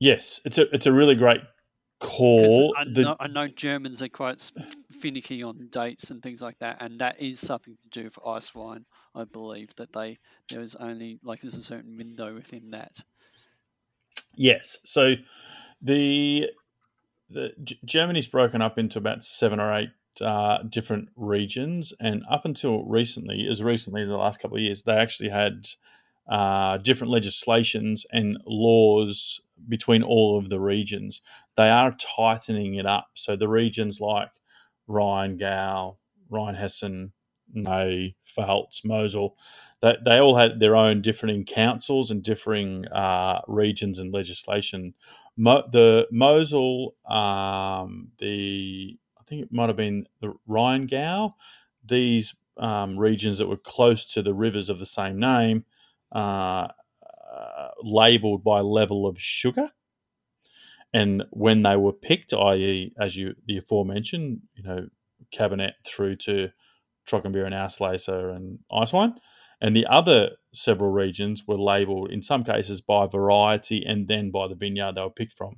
Yes, 0.00 0.40
it's 0.44 0.58
a 0.58 0.72
it's 0.74 0.86
a 0.86 0.92
really 0.92 1.14
great 1.14 1.40
call. 2.00 2.74
I, 2.76 2.84
The- 2.84 3.02
know, 3.02 3.16
I 3.20 3.26
know 3.28 3.48
Germans 3.48 4.02
are 4.02 4.08
quite 4.08 4.50
finicky 5.00 5.42
on 5.42 5.68
dates 5.70 6.10
and 6.10 6.22
things 6.22 6.42
like 6.42 6.58
that, 6.58 6.78
and 6.80 7.00
that 7.00 7.20
is 7.20 7.40
something 7.40 7.76
to 7.82 7.88
do 7.88 8.04
with 8.04 8.18
ice 8.26 8.54
wine. 8.54 8.84
I 9.14 9.24
believe 9.24 9.74
that 9.76 9.92
they 9.92 10.18
there 10.48 10.62
is 10.62 10.74
only 10.74 11.18
like 11.22 11.40
there's 11.40 11.56
a 11.56 11.62
certain 11.62 11.96
window 11.96 12.34
within 12.34 12.70
that. 12.70 13.00
Yes. 14.36 14.78
So 14.84 15.14
the 15.80 16.48
the 17.30 17.50
G- 17.64 17.78
Germany's 17.84 18.26
broken 18.26 18.62
up 18.62 18.78
into 18.78 18.98
about 18.98 19.24
seven 19.24 19.60
or 19.60 19.74
eight 19.74 19.90
uh, 20.20 20.58
different 20.68 21.08
regions, 21.16 21.92
and 22.00 22.22
up 22.30 22.44
until 22.44 22.84
recently, 22.84 23.46
as 23.50 23.62
recently 23.62 24.02
as 24.02 24.08
the 24.08 24.16
last 24.16 24.40
couple 24.40 24.56
of 24.58 24.62
years, 24.62 24.82
they 24.82 24.92
actually 24.92 25.30
had 25.30 25.68
uh, 26.30 26.78
different 26.78 27.10
legislations 27.12 28.06
and 28.12 28.38
laws 28.46 29.40
between 29.68 30.02
all 30.02 30.38
of 30.38 30.50
the 30.50 30.60
regions. 30.60 31.22
They 31.56 31.68
are 31.70 31.96
tightening 32.16 32.74
it 32.74 32.86
up. 32.86 33.08
So 33.14 33.36
the 33.36 33.48
regions 33.48 34.00
like 34.00 34.30
Rheingau, 34.88 35.96
Rheinhessen, 36.30 37.12
May, 37.52 38.16
Pfalz, 38.36 38.84
Mosel, 38.84 39.36
they, 39.82 39.96
they 40.04 40.18
all 40.18 40.36
had 40.36 40.60
their 40.60 40.76
own 40.76 41.02
different 41.02 41.46
councils 41.48 42.10
and 42.10 42.22
differing 42.22 42.86
uh, 42.88 43.40
regions 43.48 43.98
and 43.98 44.12
legislation. 44.14 44.94
Mo- 45.36 45.68
the 45.70 46.06
Mosel, 46.10 46.94
um, 47.10 48.08
the 48.18 48.98
I 49.18 49.22
think 49.28 49.42
it 49.42 49.52
might 49.52 49.68
have 49.68 49.76
been 49.76 50.06
the 50.20 50.34
Rheingau, 50.48 51.34
these 51.84 52.34
um, 52.58 52.98
regions 52.98 53.38
that 53.38 53.48
were 53.48 53.56
close 53.56 54.04
to 54.12 54.22
the 54.22 54.34
rivers 54.34 54.70
of 54.70 54.78
the 54.78 54.86
same 54.86 55.18
name, 55.18 55.64
uh, 56.14 56.68
uh, 57.34 57.68
labelled 57.82 58.44
by 58.44 58.60
level 58.60 59.06
of 59.06 59.18
sugar. 59.18 59.70
And 60.94 61.24
when 61.30 61.62
they 61.62 61.76
were 61.76 61.92
picked, 61.92 62.34
i.e., 62.34 62.92
as 63.00 63.16
you 63.16 63.34
the 63.46 63.58
aforementioned, 63.58 64.42
you 64.54 64.62
know, 64.62 64.88
Kabinett 65.34 65.72
through 65.86 66.16
to 66.16 66.50
Trockenbeerenauslese 67.08 68.36
and 68.36 68.58
ice 68.70 68.92
wine, 68.92 69.14
and 69.62 69.76
the 69.76 69.86
other 69.86 70.30
several 70.52 70.90
regions 70.90 71.44
were 71.46 71.56
labelled 71.56 72.10
in 72.10 72.20
some 72.20 72.42
cases 72.42 72.80
by 72.80 73.06
variety 73.06 73.84
and 73.86 74.08
then 74.08 74.30
by 74.30 74.48
the 74.48 74.56
vineyard 74.56 74.96
they 74.96 75.00
were 75.00 75.08
picked 75.08 75.34
from. 75.34 75.56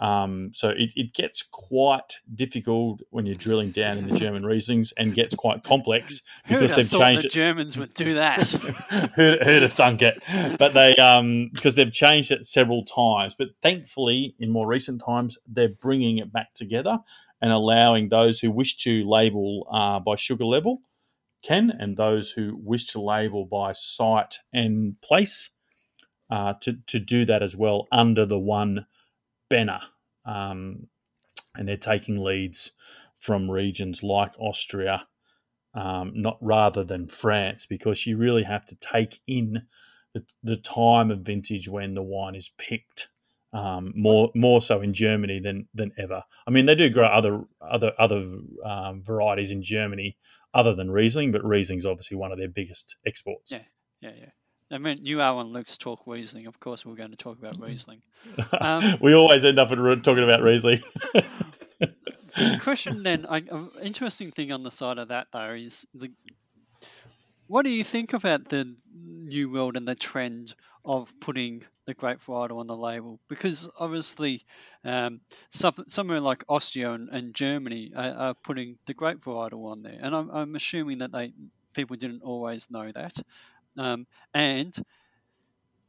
Um, 0.00 0.52
so 0.54 0.68
it, 0.68 0.90
it 0.94 1.12
gets 1.12 1.42
quite 1.42 2.18
difficult 2.32 3.00
when 3.10 3.26
you're 3.26 3.34
drilling 3.34 3.70
down 3.70 3.98
in 3.98 4.08
the 4.08 4.18
German 4.18 4.42
Rieslings 4.44 4.92
and 4.96 5.14
gets 5.14 5.34
quite 5.34 5.64
complex 5.64 6.22
because 6.48 6.74
they've 6.74 6.90
changed 6.90 7.24
the 7.24 7.28
it. 7.28 7.32
Germans 7.32 7.76
would 7.78 7.94
do 7.94 8.14
that? 8.14 8.46
who'd, 9.16 9.42
who'd 9.42 9.62
have 9.62 9.72
thunk 9.72 10.02
it? 10.02 10.20
But 10.58 10.74
they, 10.74 10.94
um, 10.96 11.50
because 11.52 11.74
they've 11.76 11.92
changed 11.92 12.30
it 12.30 12.44
several 12.44 12.84
times. 12.84 13.34
But 13.36 13.48
thankfully, 13.62 14.34
in 14.38 14.50
more 14.50 14.66
recent 14.66 15.02
times, 15.04 15.38
they're 15.46 15.68
bringing 15.68 16.18
it 16.18 16.32
back 16.32 16.54
together 16.54 16.98
and 17.40 17.52
allowing 17.52 18.08
those 18.08 18.40
who 18.40 18.50
wish 18.50 18.76
to 18.78 19.08
label 19.08 19.66
uh, 19.72 20.00
by 20.00 20.16
sugar 20.16 20.44
level 20.44 20.82
can, 21.42 21.70
and 21.70 21.96
those 21.96 22.32
who 22.32 22.58
wish 22.62 22.86
to 22.88 23.00
label 23.00 23.44
by 23.44 23.72
site 23.72 24.38
and 24.52 25.00
place 25.00 25.50
uh, 26.30 26.54
to 26.60 26.78
to 26.86 26.98
do 26.98 27.24
that 27.24 27.42
as 27.42 27.56
well 27.56 27.86
under 27.90 28.26
the 28.26 28.38
one 28.38 28.86
banner. 29.48 29.80
Um, 30.24 30.88
and 31.54 31.66
they're 31.66 31.76
taking 31.76 32.18
leads 32.18 32.72
from 33.18 33.50
regions 33.50 34.02
like 34.02 34.32
Austria, 34.38 35.08
um, 35.74 36.12
not 36.14 36.38
rather 36.40 36.84
than 36.84 37.08
France, 37.08 37.66
because 37.66 38.06
you 38.06 38.16
really 38.16 38.44
have 38.44 38.64
to 38.66 38.76
take 38.76 39.20
in 39.26 39.62
the, 40.14 40.24
the 40.42 40.56
time 40.56 41.10
of 41.10 41.20
vintage 41.20 41.68
when 41.68 41.94
the 41.94 42.02
wine 42.02 42.34
is 42.34 42.50
picked. 42.58 43.08
Um, 43.50 43.94
more 43.96 44.30
more 44.34 44.60
so 44.60 44.82
in 44.82 44.92
Germany 44.92 45.40
than 45.40 45.68
than 45.72 45.92
ever. 45.96 46.22
I 46.46 46.50
mean, 46.50 46.66
they 46.66 46.74
do 46.74 46.90
grow 46.90 47.06
other 47.06 47.44
other 47.62 47.92
other 47.98 48.28
um, 48.62 49.02
varieties 49.02 49.50
in 49.50 49.62
Germany 49.62 50.18
other 50.54 50.74
than 50.74 50.90
Riesling, 50.90 51.32
but 51.32 51.44
Riesling's 51.44 51.86
obviously 51.86 52.16
one 52.16 52.32
of 52.32 52.38
their 52.38 52.48
biggest 52.48 52.96
exports. 53.06 53.52
Yeah. 53.52 53.60
yeah, 54.00 54.12
yeah. 54.18 54.30
I 54.70 54.78
mean, 54.78 54.98
you 55.04 55.20
are 55.20 55.34
on 55.34 55.52
Luke's 55.52 55.78
talk 55.78 56.02
Riesling. 56.06 56.46
Of 56.46 56.60
course, 56.60 56.84
we're 56.84 56.94
going 56.94 57.10
to 57.10 57.16
talk 57.16 57.38
about 57.38 57.58
Riesling. 57.58 58.02
Um, 58.60 58.98
we 59.00 59.14
always 59.14 59.44
end 59.44 59.58
up 59.58 59.70
in- 59.72 60.02
talking 60.02 60.24
about 60.24 60.42
Riesling. 60.42 60.82
The 62.36 62.60
question 62.60 63.02
then, 63.02 63.26
I, 63.28 63.38
an 63.38 63.70
interesting 63.82 64.30
thing 64.30 64.52
on 64.52 64.62
the 64.62 64.70
side 64.70 64.98
of 64.98 65.08
that 65.08 65.28
though 65.32 65.54
is 65.54 65.86
the. 65.94 66.10
What 67.48 67.62
do 67.62 67.70
you 67.70 67.82
think 67.82 68.12
about 68.12 68.48
the 68.48 68.76
new 68.92 69.50
world 69.50 69.76
and 69.76 69.88
the 69.88 69.94
trend 69.96 70.54
of 70.84 71.18
putting 71.18 71.64
the 71.86 71.94
grape 71.94 72.22
variety 72.22 72.54
on 72.54 72.66
the 72.68 72.76
label? 72.76 73.20
Because 73.28 73.68
obviously, 73.76 74.44
um, 74.84 75.20
some, 75.50 75.74
somewhere 75.88 76.20
like 76.20 76.44
Austria 76.48 76.92
and, 76.92 77.08
and 77.08 77.34
Germany 77.34 77.92
are, 77.96 78.14
are 78.14 78.34
putting 78.34 78.78
the 78.86 78.94
grape 78.94 79.24
variety 79.24 79.56
on 79.56 79.82
there, 79.82 79.98
and 80.00 80.14
I'm, 80.14 80.30
I'm 80.30 80.54
assuming 80.54 80.98
that 80.98 81.10
they 81.12 81.32
people 81.74 81.96
didn't 81.96 82.22
always 82.22 82.70
know 82.70 82.92
that. 82.92 83.16
Um, 83.76 84.06
and 84.34 84.76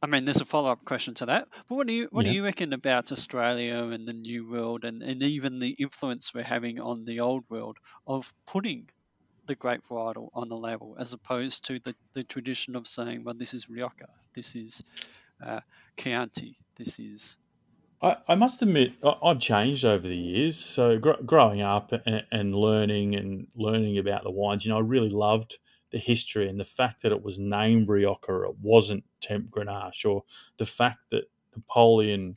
I 0.02 0.06
mean, 0.06 0.24
there's 0.26 0.40
a 0.42 0.46
follow 0.46 0.70
up 0.70 0.84
question 0.84 1.14
to 1.16 1.26
that. 1.26 1.48
But 1.68 1.74
what 1.74 1.86
do 1.86 1.92
you 1.94 2.08
what 2.10 2.22
Yeah. 2.22 2.24
do 2.24 2.30
you 2.30 2.44
reckon 2.44 2.72
about 2.74 3.12
Australia 3.12 3.76
and 3.84 4.06
the 4.06 4.12
new 4.12 4.46
world, 4.48 4.84
and, 4.84 5.02
and 5.02 5.22
even 5.22 5.58
the 5.58 5.70
influence 5.70 6.34
we're 6.34 6.42
having 6.42 6.80
on 6.80 7.04
the 7.06 7.20
old 7.20 7.44
world 7.48 7.78
of 8.06 8.32
putting 8.46 8.88
the 9.50 9.56
grape 9.56 9.82
varietal 9.90 10.28
on 10.32 10.48
the 10.48 10.56
label, 10.56 10.96
as 11.00 11.12
opposed 11.12 11.66
to 11.66 11.80
the, 11.80 11.92
the 12.12 12.22
tradition 12.22 12.76
of 12.76 12.86
saying, 12.86 13.24
well, 13.24 13.34
this 13.34 13.52
is 13.52 13.68
Rioja, 13.68 14.06
this 14.32 14.54
is 14.54 14.80
uh, 15.44 15.58
Chianti, 15.96 16.56
this 16.78 17.00
is 17.00 17.36
I, 18.00 18.16
I 18.28 18.34
must 18.36 18.62
admit, 18.62 18.92
I, 19.02 19.16
I've 19.24 19.40
changed 19.40 19.84
over 19.84 20.06
the 20.06 20.16
years. 20.16 20.56
So 20.56 21.00
gr- 21.00 21.22
growing 21.26 21.62
up 21.62 21.92
and, 22.06 22.24
and 22.30 22.54
learning 22.54 23.16
and 23.16 23.48
learning 23.56 23.98
about 23.98 24.22
the 24.22 24.30
wines, 24.30 24.64
you 24.64 24.70
know, 24.70 24.78
I 24.78 24.82
really 24.82 25.10
loved 25.10 25.58
the 25.90 25.98
history 25.98 26.48
and 26.48 26.60
the 26.60 26.64
fact 26.64 27.02
that 27.02 27.10
it 27.10 27.24
was 27.24 27.40
named 27.40 27.88
Rioja, 27.88 28.42
it 28.44 28.58
wasn't 28.62 29.02
Temp 29.20 29.50
Grenache, 29.50 30.08
or 30.08 30.22
the 30.58 30.64
fact 30.64 31.00
that 31.10 31.24
Napoleon, 31.56 32.36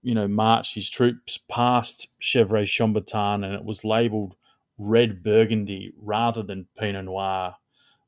you 0.00 0.14
know, 0.14 0.26
marched 0.26 0.76
his 0.76 0.88
troops 0.88 1.38
past 1.46 2.08
Gevrey 2.22 2.64
Chambertin 2.64 3.44
and 3.44 3.54
it 3.54 3.66
was 3.66 3.84
labelled 3.84 4.34
red 4.82 5.22
Burgundy 5.22 5.92
rather 5.96 6.42
than 6.42 6.68
Pinot 6.78 7.04
Noir. 7.06 7.56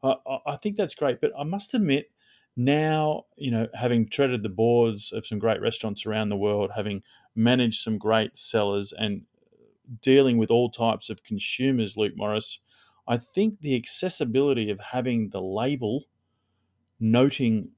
I, 0.02 0.14
I- 0.46 0.56
think 0.56 0.76
that's 0.76 0.94
great, 0.94 1.20
but 1.20 1.32
I 1.38 1.44
must 1.44 1.74
admit, 1.74 2.10
now, 2.56 3.24
you 3.36 3.50
know, 3.50 3.68
having 3.74 4.08
treaded 4.08 4.42
the 4.42 4.48
boards 4.48 5.12
of 5.12 5.26
some 5.26 5.38
great 5.38 5.60
restaurants 5.60 6.06
around 6.06 6.28
the 6.28 6.36
world, 6.36 6.72
having 6.76 7.02
managed 7.34 7.82
some 7.82 7.98
great 7.98 8.36
cellars 8.36 8.92
and 8.92 9.22
dealing 10.02 10.38
with 10.38 10.50
all 10.50 10.70
types 10.70 11.10
of 11.10 11.24
consumers, 11.24 11.96
Luke 11.96 12.14
Morris, 12.16 12.60
I 13.08 13.18
think 13.18 13.60
the 13.60 13.76
accessibility 13.76 14.70
of 14.70 14.80
having 14.80 15.30
the 15.30 15.42
label 15.42 16.06
noting 17.00 17.72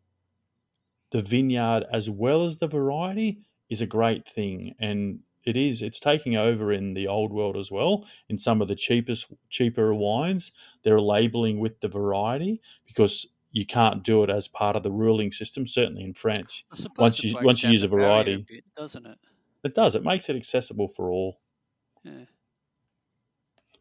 the 1.10 1.22
vineyard 1.22 1.84
as 1.90 2.10
well 2.10 2.44
as 2.44 2.58
the 2.58 2.68
variety 2.68 3.40
is 3.68 3.80
a 3.80 3.86
great 3.86 4.28
thing. 4.28 4.74
And 4.78 5.20
It 5.46 5.56
is. 5.56 5.80
It's 5.80 6.00
taking 6.00 6.36
over 6.36 6.72
in 6.72 6.94
the 6.94 7.06
old 7.06 7.32
world 7.32 7.56
as 7.56 7.70
well. 7.70 8.04
In 8.28 8.36
some 8.38 8.60
of 8.60 8.66
the 8.68 8.74
cheapest, 8.74 9.28
cheaper 9.48 9.94
wines, 9.94 10.50
they're 10.82 11.00
labeling 11.00 11.60
with 11.60 11.80
the 11.80 11.88
variety 11.88 12.60
because 12.84 13.26
you 13.52 13.64
can't 13.64 14.02
do 14.02 14.22
it 14.24 14.28
as 14.28 14.48
part 14.48 14.74
of 14.76 14.82
the 14.82 14.90
ruling 14.90 15.30
system. 15.32 15.66
Certainly 15.66 16.02
in 16.02 16.14
France, 16.14 16.64
once 16.98 17.22
you- 17.24 17.38
once 17.40 17.62
you 17.62 17.70
use 17.70 17.84
a 17.84 17.88
variety. 17.88 18.44
bit, 18.48 18.64
doesn't 18.76 19.06
it? 19.06 19.18
it 19.64 19.74
does. 19.74 19.94
It 19.94 20.02
makes 20.04 20.28
it 20.28 20.36
accessible 20.36 20.88
for 20.88 21.10
all. 21.10 21.40
Yeah. 22.04 22.26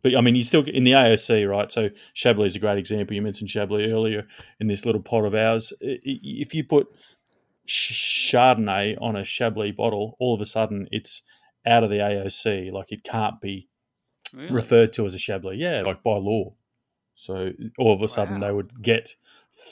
But 0.01 0.15
I 0.15 0.21
mean, 0.21 0.35
you 0.35 0.43
still 0.43 0.61
get 0.61 0.75
in 0.75 0.83
the 0.83 0.91
AOC, 0.93 1.45
right? 1.49 1.71
So 1.71 1.89
Chablis 2.13 2.51
is 2.51 2.55
a 2.55 2.59
great 2.59 2.77
example. 2.77 3.15
You 3.15 3.23
mentioned 3.23 3.49
Chablis 3.49 3.91
earlier 3.91 4.27
in 4.59 4.67
this 4.67 4.85
little 4.85 5.01
pot 5.01 5.25
of 5.25 5.33
ours. 5.33 5.73
If 5.81 6.53
you 6.53 6.63
put 6.63 6.87
Chardonnay 7.67 8.97
on 9.01 9.15
a 9.15 9.25
Chablis 9.25 9.71
bottle, 9.75 10.15
all 10.19 10.35
of 10.35 10.41
a 10.41 10.45
sudden 10.45 10.87
it's 10.91 11.23
out 11.65 11.83
of 11.83 11.89
the 11.89 11.97
AOC. 11.97 12.71
Like 12.71 12.91
it 12.91 13.03
can't 13.03 13.39
be 13.41 13.67
Really? 14.33 14.51
referred 14.51 14.93
to 14.93 15.05
as 15.05 15.13
a 15.15 15.19
Chablis. 15.19 15.57
Yeah, 15.57 15.83
like 15.85 16.03
by 16.03 16.17
law. 16.17 16.53
So 17.15 17.53
all 17.77 17.93
of 17.93 18.01
a 18.01 18.07
sudden 18.07 18.39
Wow. 18.41 18.47
they 18.47 18.53
would 18.53 18.81
get 18.81 19.15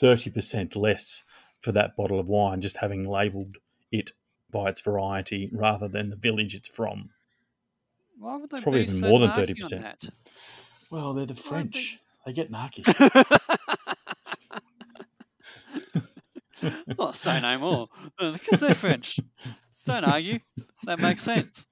30% 0.00 0.74
less 0.76 1.24
for 1.60 1.72
that 1.72 1.96
bottle 1.96 2.18
of 2.18 2.28
wine 2.28 2.60
just 2.60 2.78
having 2.78 3.04
labelled 3.08 3.58
it 3.92 4.12
by 4.50 4.68
its 4.70 4.80
variety 4.80 5.50
rather 5.52 5.88
than 5.88 6.10
the 6.10 6.16
village 6.16 6.54
it's 6.54 6.68
from. 6.68 7.10
Why 8.18 8.36
would 8.36 8.48
they 8.50 8.60
probably 8.60 8.84
be 8.84 8.90
even 8.90 9.00
so 9.00 9.08
more 9.08 9.18
than 9.18 9.30
30%. 9.30 9.82
that? 9.82 10.04
Well, 10.90 11.12
they're 11.14 11.26
the 11.26 11.34
Why 11.34 11.40
French. 11.40 11.98
They 12.24 12.32
get 12.32 12.50
narky. 12.50 12.84
well, 16.98 17.12
say 17.12 17.40
no 17.40 17.58
more. 17.58 17.88
Because 18.18 18.60
they're 18.60 18.74
French. 18.74 19.18
Don't 19.84 20.04
argue. 20.04 20.38
That 20.84 20.98
makes 21.00 21.22
sense. 21.22 21.66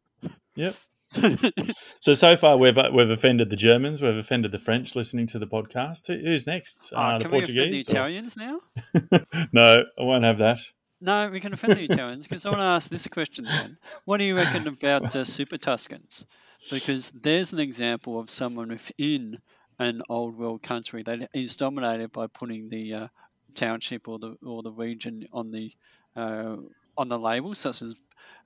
Yep. 0.55 0.75
So 2.01 2.15
so 2.15 2.37
far 2.37 2.57
we've 2.57 2.77
we've 2.93 3.11
offended 3.11 3.49
the 3.49 3.55
Germans, 3.55 4.03
we've 4.03 4.17
offended 4.17 4.51
the 4.51 4.59
French 4.59 4.97
listening 4.97 5.29
to 5.29 5.39
the 5.39 5.47
podcast. 5.47 6.09
Who's 6.09 6.49
next? 6.49 6.93
Oh, 6.93 7.01
uh, 7.01 7.19
the 7.19 7.29
Portuguese, 7.29 7.57
we 7.57 7.71
the 7.71 7.77
Italians 7.77 8.37
now? 8.37 8.59
no, 9.53 9.85
I 9.97 10.03
won't 10.03 10.25
have 10.25 10.39
that. 10.39 10.59
No, 11.01 11.29
we 11.31 11.39
can 11.39 11.53
offend 11.53 11.75
the 11.75 11.85
Italians 11.85 12.27
because 12.27 12.45
I 12.45 12.49
want 12.49 12.61
to 12.61 12.65
ask 12.65 12.91
this 12.91 13.07
question 13.07 13.45
then. 13.45 13.79
What 14.05 14.17
do 14.19 14.25
you 14.25 14.35
reckon 14.35 14.67
about 14.67 15.15
uh, 15.15 15.25
Super 15.25 15.59
Tuscans? 15.59 16.27
Because 16.71 17.11
there's 17.11 17.53
an 17.53 17.61
example 17.61 18.19
of 18.19 18.29
someone 18.29 18.71
within 18.71 19.39
an 19.79 20.03
old 20.09 20.37
world 20.37 20.65
country 20.65 21.05
that 21.05 21.29
is 21.33 21.55
dominated 21.55 22.11
by 22.11 22.27
putting 22.27 22.69
the 22.69 22.95
uh, 22.95 23.09
township 23.55 24.09
or 24.09 24.19
the 24.19 24.37
or 24.45 24.63
the 24.63 24.73
region 24.73 25.29
on 25.33 25.53
the 25.53 25.73
uh, 26.17 26.57
on 26.97 27.09
the 27.09 27.19
label, 27.19 27.55
such 27.55 27.83
as 27.83 27.95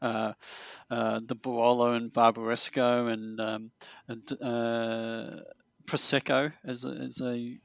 uh, 0.03 0.33
uh, 0.91 1.21
the 1.25 1.37
Barolo 1.37 1.97
and 1.97 2.13
Barbaresco 2.13 3.11
and, 3.13 3.41
um, 3.41 3.71
and 4.09 4.23
uh, 4.43 5.41
Prosecco 5.87 6.53
as 6.65 6.85
a, 6.85 6.89
as 6.89 7.21
a 7.21 7.59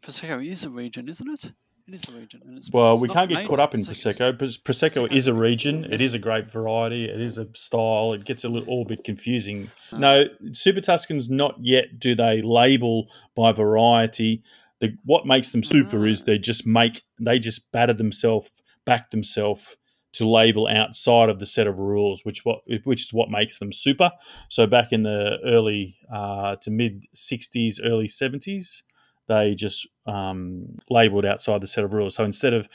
Prosecco 0.00 0.44
is 0.46 0.64
a 0.64 0.70
region, 0.70 1.08
isn't 1.08 1.28
it? 1.28 1.52
It 1.88 1.94
is 1.94 2.04
a 2.08 2.12
region, 2.12 2.42
and 2.46 2.56
it's 2.58 2.70
Well, 2.72 2.92
it's 2.92 3.02
we 3.02 3.08
can't 3.08 3.28
get 3.28 3.44
caught 3.46 3.58
up 3.58 3.74
in 3.74 3.80
prosecco. 3.84 4.38
Pros- 4.38 4.56
Prosecco 4.56 5.06
Prosecco 5.08 5.12
is 5.12 5.26
a 5.26 5.34
region. 5.34 5.84
It 5.92 6.00
is 6.00 6.14
a 6.14 6.18
grape 6.18 6.48
variety. 6.50 7.06
It 7.06 7.20
is 7.20 7.38
a 7.38 7.48
style. 7.54 8.12
It 8.12 8.24
gets 8.24 8.44
a 8.44 8.48
little 8.48 8.68
all 8.68 8.82
a 8.82 8.84
bit 8.84 9.02
confusing. 9.04 9.68
Uh, 9.90 9.98
No, 9.98 10.24
Super 10.52 10.80
Tuscans 10.80 11.28
not 11.28 11.56
yet 11.60 11.98
do 11.98 12.14
they 12.14 12.40
label 12.40 13.08
by 13.34 13.50
variety. 13.52 14.44
The 14.80 14.96
what 15.04 15.26
makes 15.26 15.50
them 15.50 15.64
super 15.64 16.06
is 16.06 16.22
Ah. 16.22 16.24
they 16.26 16.38
just 16.38 16.66
make 16.66 17.02
they 17.20 17.38
just 17.40 17.70
batter 17.72 17.92
themselves 17.94 18.50
back 18.84 19.10
themselves 19.10 19.76
to 20.12 20.28
label 20.28 20.68
outside 20.68 21.28
of 21.28 21.38
the 21.38 21.46
set 21.46 21.66
of 21.66 21.78
rules, 21.78 22.24
which 22.24 22.44
what 22.44 22.60
which 22.84 23.02
is 23.02 23.12
what 23.12 23.30
makes 23.30 23.58
them 23.58 23.72
super. 23.72 24.10
So 24.48 24.66
back 24.66 24.92
in 24.92 25.02
the 25.02 25.38
early 25.44 25.96
uh, 26.12 26.56
to 26.62 26.70
mid 26.70 27.06
'60s, 27.14 27.78
early 27.82 28.08
'70s, 28.08 28.82
they 29.28 29.54
just 29.54 29.86
um, 30.06 30.78
labeled 30.90 31.24
outside 31.24 31.60
the 31.60 31.66
set 31.66 31.84
of 31.84 31.94
rules. 31.94 32.14
So 32.14 32.24
instead 32.24 32.52
of 32.52 32.68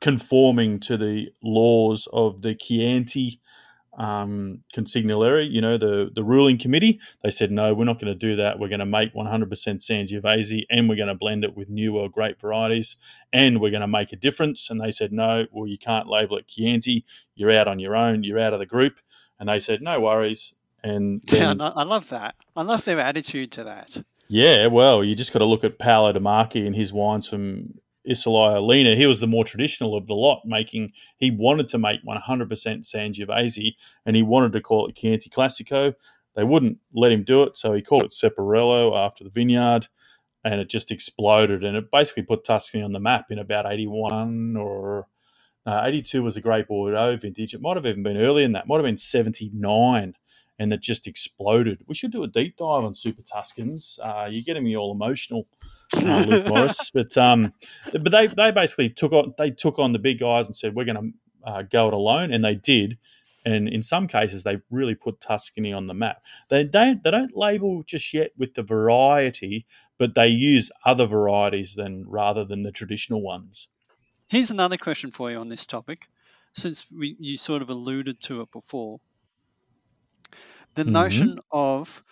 conforming 0.00 0.80
to 0.80 0.96
the 0.96 1.28
laws 1.42 2.08
of 2.12 2.42
the 2.42 2.54
Chianti 2.54 3.40
um, 3.96 4.62
Consigliere, 4.74 5.50
you 5.50 5.60
know, 5.60 5.78
the, 5.78 6.10
the 6.14 6.22
ruling 6.22 6.58
committee, 6.58 7.00
they 7.22 7.30
said, 7.30 7.50
no, 7.50 7.74
we're 7.74 7.84
not 7.84 8.00
going 8.00 8.12
to 8.12 8.18
do 8.18 8.36
that. 8.36 8.58
We're 8.58 8.68
going 8.68 8.80
to 8.80 8.86
make 8.86 9.14
100% 9.14 9.48
Sangiovese 9.48 10.64
and 10.70 10.88
we're 10.88 10.96
going 10.96 11.08
to 11.08 11.14
blend 11.14 11.44
it 11.44 11.56
with 11.56 11.68
New 11.68 11.94
World 11.94 12.12
grape 12.12 12.40
varieties 12.40 12.96
and 13.32 13.60
we're 13.60 13.70
going 13.70 13.80
to 13.80 13.88
make 13.88 14.12
a 14.12 14.16
difference. 14.16 14.68
And 14.70 14.80
they 14.80 14.90
said, 14.90 15.12
no, 15.12 15.46
well, 15.50 15.66
you 15.66 15.78
can't 15.78 16.08
label 16.08 16.36
it 16.36 16.46
Chianti. 16.46 17.04
You're 17.34 17.52
out 17.52 17.68
on 17.68 17.78
your 17.78 17.96
own. 17.96 18.22
You're 18.22 18.40
out 18.40 18.52
of 18.52 18.58
the 18.58 18.66
group. 18.66 19.00
And 19.40 19.48
they 19.48 19.58
said, 19.58 19.82
no 19.82 20.00
worries. 20.00 20.54
And 20.82 21.22
then, 21.26 21.52
and 21.52 21.62
I 21.62 21.68
I 21.68 21.82
love 21.84 22.10
that. 22.10 22.34
I 22.54 22.62
love 22.62 22.84
their 22.84 23.00
attitude 23.00 23.52
to 23.52 23.64
that. 23.64 23.96
yeah, 24.28 24.66
well, 24.66 25.02
you 25.02 25.14
just 25.14 25.32
got 25.32 25.40
to 25.40 25.44
look 25.44 25.64
at 25.64 25.78
Paolo 25.78 26.12
De 26.12 26.20
Marchi 26.20 26.66
and 26.66 26.76
his 26.76 26.92
wines 26.92 27.26
from 27.26 27.74
Isola 28.08 28.60
Lena. 28.60 28.94
He 28.94 29.06
was 29.06 29.20
the 29.20 29.26
more 29.26 29.44
traditional 29.44 29.96
of 29.96 30.06
the 30.06 30.14
lot, 30.14 30.42
making 30.44 30.92
he 31.18 31.30
wanted 31.30 31.68
to 31.68 31.78
make 31.78 32.00
100% 32.04 32.48
Sangiovese 32.48 33.74
and 34.04 34.16
he 34.16 34.22
wanted 34.22 34.52
to 34.52 34.60
call 34.60 34.86
it 34.86 34.96
Chianti 34.96 35.30
Classico. 35.30 35.94
They 36.34 36.44
wouldn't 36.44 36.78
let 36.94 37.12
him 37.12 37.24
do 37.24 37.42
it, 37.44 37.56
so 37.56 37.72
he 37.72 37.82
called 37.82 38.04
it 38.04 38.12
Cepparello 38.12 38.94
after 38.94 39.24
the 39.24 39.30
vineyard, 39.30 39.88
and 40.44 40.60
it 40.60 40.68
just 40.68 40.92
exploded. 40.92 41.64
And 41.64 41.76
it 41.76 41.90
basically 41.90 42.24
put 42.24 42.44
Tuscany 42.44 42.82
on 42.82 42.92
the 42.92 43.00
map 43.00 43.26
in 43.30 43.38
about 43.38 43.70
81 43.70 44.56
or 44.56 45.08
uh, 45.64 45.82
82 45.84 46.22
was 46.22 46.36
a 46.36 46.40
Great 46.40 46.68
Bordeaux 46.68 47.16
vintage. 47.16 47.54
It 47.54 47.60
might 47.60 47.76
have 47.76 47.86
even 47.86 48.02
been 48.02 48.18
earlier 48.18 48.44
than 48.44 48.52
that. 48.52 48.68
Might 48.68 48.76
have 48.76 48.84
been 48.84 48.98
79 48.98 50.14
and 50.58 50.72
it 50.72 50.80
just 50.80 51.06
exploded. 51.06 51.80
We 51.86 51.94
should 51.94 52.12
do 52.12 52.22
a 52.22 52.28
deep 52.28 52.56
dive 52.56 52.84
on 52.84 52.94
Super 52.94 53.22
Tuscans. 53.22 53.98
Uh, 54.02 54.28
you're 54.30 54.44
getting 54.44 54.64
me 54.64 54.76
all 54.76 54.92
emotional, 54.92 55.46
uh, 55.94 56.24
Luke 56.26 56.46
Morris. 56.48 56.90
But 56.92 57.16
um, 57.16 57.52
but 57.92 58.10
they, 58.10 58.26
they 58.26 58.50
basically 58.50 58.90
took 58.90 59.12
on 59.12 59.34
they 59.38 59.50
took 59.50 59.78
on 59.78 59.92
the 59.92 59.98
big 59.98 60.20
guys 60.20 60.46
and 60.46 60.56
said 60.56 60.74
we're 60.74 60.84
going 60.84 61.14
to 61.44 61.50
uh, 61.50 61.62
go 61.62 61.88
it 61.88 61.94
alone, 61.94 62.32
and 62.32 62.44
they 62.44 62.54
did. 62.54 62.98
And 63.44 63.68
in 63.68 63.84
some 63.84 64.08
cases, 64.08 64.42
they 64.42 64.58
really 64.72 64.96
put 64.96 65.20
Tuscany 65.20 65.72
on 65.72 65.86
the 65.86 65.94
map. 65.94 66.20
They 66.48 66.64
don't 66.64 67.02
they 67.02 67.12
don't 67.12 67.36
label 67.36 67.84
just 67.84 68.12
yet 68.12 68.32
with 68.36 68.54
the 68.54 68.62
variety, 68.62 69.66
but 69.98 70.14
they 70.14 70.26
use 70.26 70.72
other 70.84 71.06
varieties 71.06 71.74
than 71.74 72.04
rather 72.08 72.44
than 72.44 72.64
the 72.64 72.72
traditional 72.72 73.22
ones. 73.22 73.68
Here's 74.28 74.50
another 74.50 74.76
question 74.76 75.12
for 75.12 75.30
you 75.30 75.38
on 75.38 75.48
this 75.48 75.66
topic, 75.66 76.08
since 76.54 76.90
we, 76.90 77.14
you 77.20 77.36
sort 77.36 77.62
of 77.62 77.70
alluded 77.70 78.20
to 78.22 78.40
it 78.40 78.50
before. 78.50 78.98
The 80.74 80.84
Mhm. 80.84 80.92
notion 80.92 81.38
of 81.50 82.02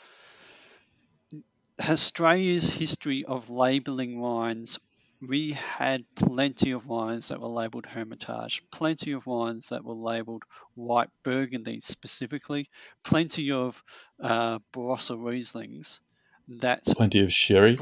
Australia's 1.81 2.70
history 2.70 3.24
of 3.24 3.48
labelling 3.50 4.18
wines, 4.20 4.79
we 5.20 5.53
had 5.53 6.05
plenty 6.16 6.72
of 6.72 6.87
wines 6.87 7.29
that 7.29 7.40
were 7.40 7.48
labelled 7.48 7.87
Hermitage, 7.87 8.62
plenty 8.72 9.12
of 9.12 9.27
wines 9.27 9.68
that 9.68 9.85
were 9.85 9.94
labelled 9.94 10.42
white 10.74 11.11
Burgundy 11.22 11.81
specifically, 11.81 12.68
plenty 13.05 13.50
of 13.53 13.83
uh, 14.20 14.59
Barossa 14.72 15.16
Rieslings 15.16 16.00
that 16.48 16.85
Plenty 16.85 17.20
of 17.20 17.33
sherry. 17.33 17.79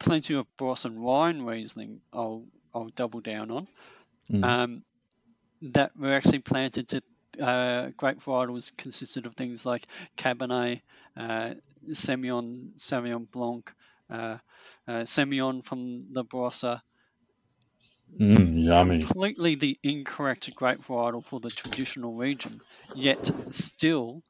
plenty 0.00 0.34
of 0.34 0.46
Barossa 0.58 0.86
and 0.86 1.00
wine 1.00 1.42
Riesling 1.42 2.00
I'll, 2.12 2.46
I'll 2.74 2.88
double 2.88 3.20
down 3.20 3.50
on 3.50 3.68
Mm. 4.30 4.44
um, 4.44 4.84
that 5.62 5.96
were 5.96 6.14
actually 6.14 6.40
planted 6.40 6.88
to 6.90 7.02
uh, 7.40 7.90
grape 7.96 8.20
varietals 8.20 8.70
consisted 8.76 9.26
of 9.26 9.34
things 9.34 9.64
like 9.64 9.86
Cabernet, 10.16 10.82
uh, 11.16 11.54
Semillon, 11.90 12.72
Sauvignon 12.76 13.30
Blanc, 13.30 13.72
uh, 14.10 14.38
uh, 14.86 15.04
Semillon 15.04 15.64
from 15.64 16.12
the 16.12 16.24
Barossa. 16.24 16.80
Mm, 18.18 18.62
yummy. 18.62 18.98
Completely 19.00 19.54
the 19.54 19.78
incorrect 19.82 20.54
grape 20.54 20.80
varietal 20.80 21.24
for 21.24 21.40
the 21.40 21.50
traditional 21.50 22.14
region, 22.14 22.60
yet 22.96 23.30
still 23.50 24.22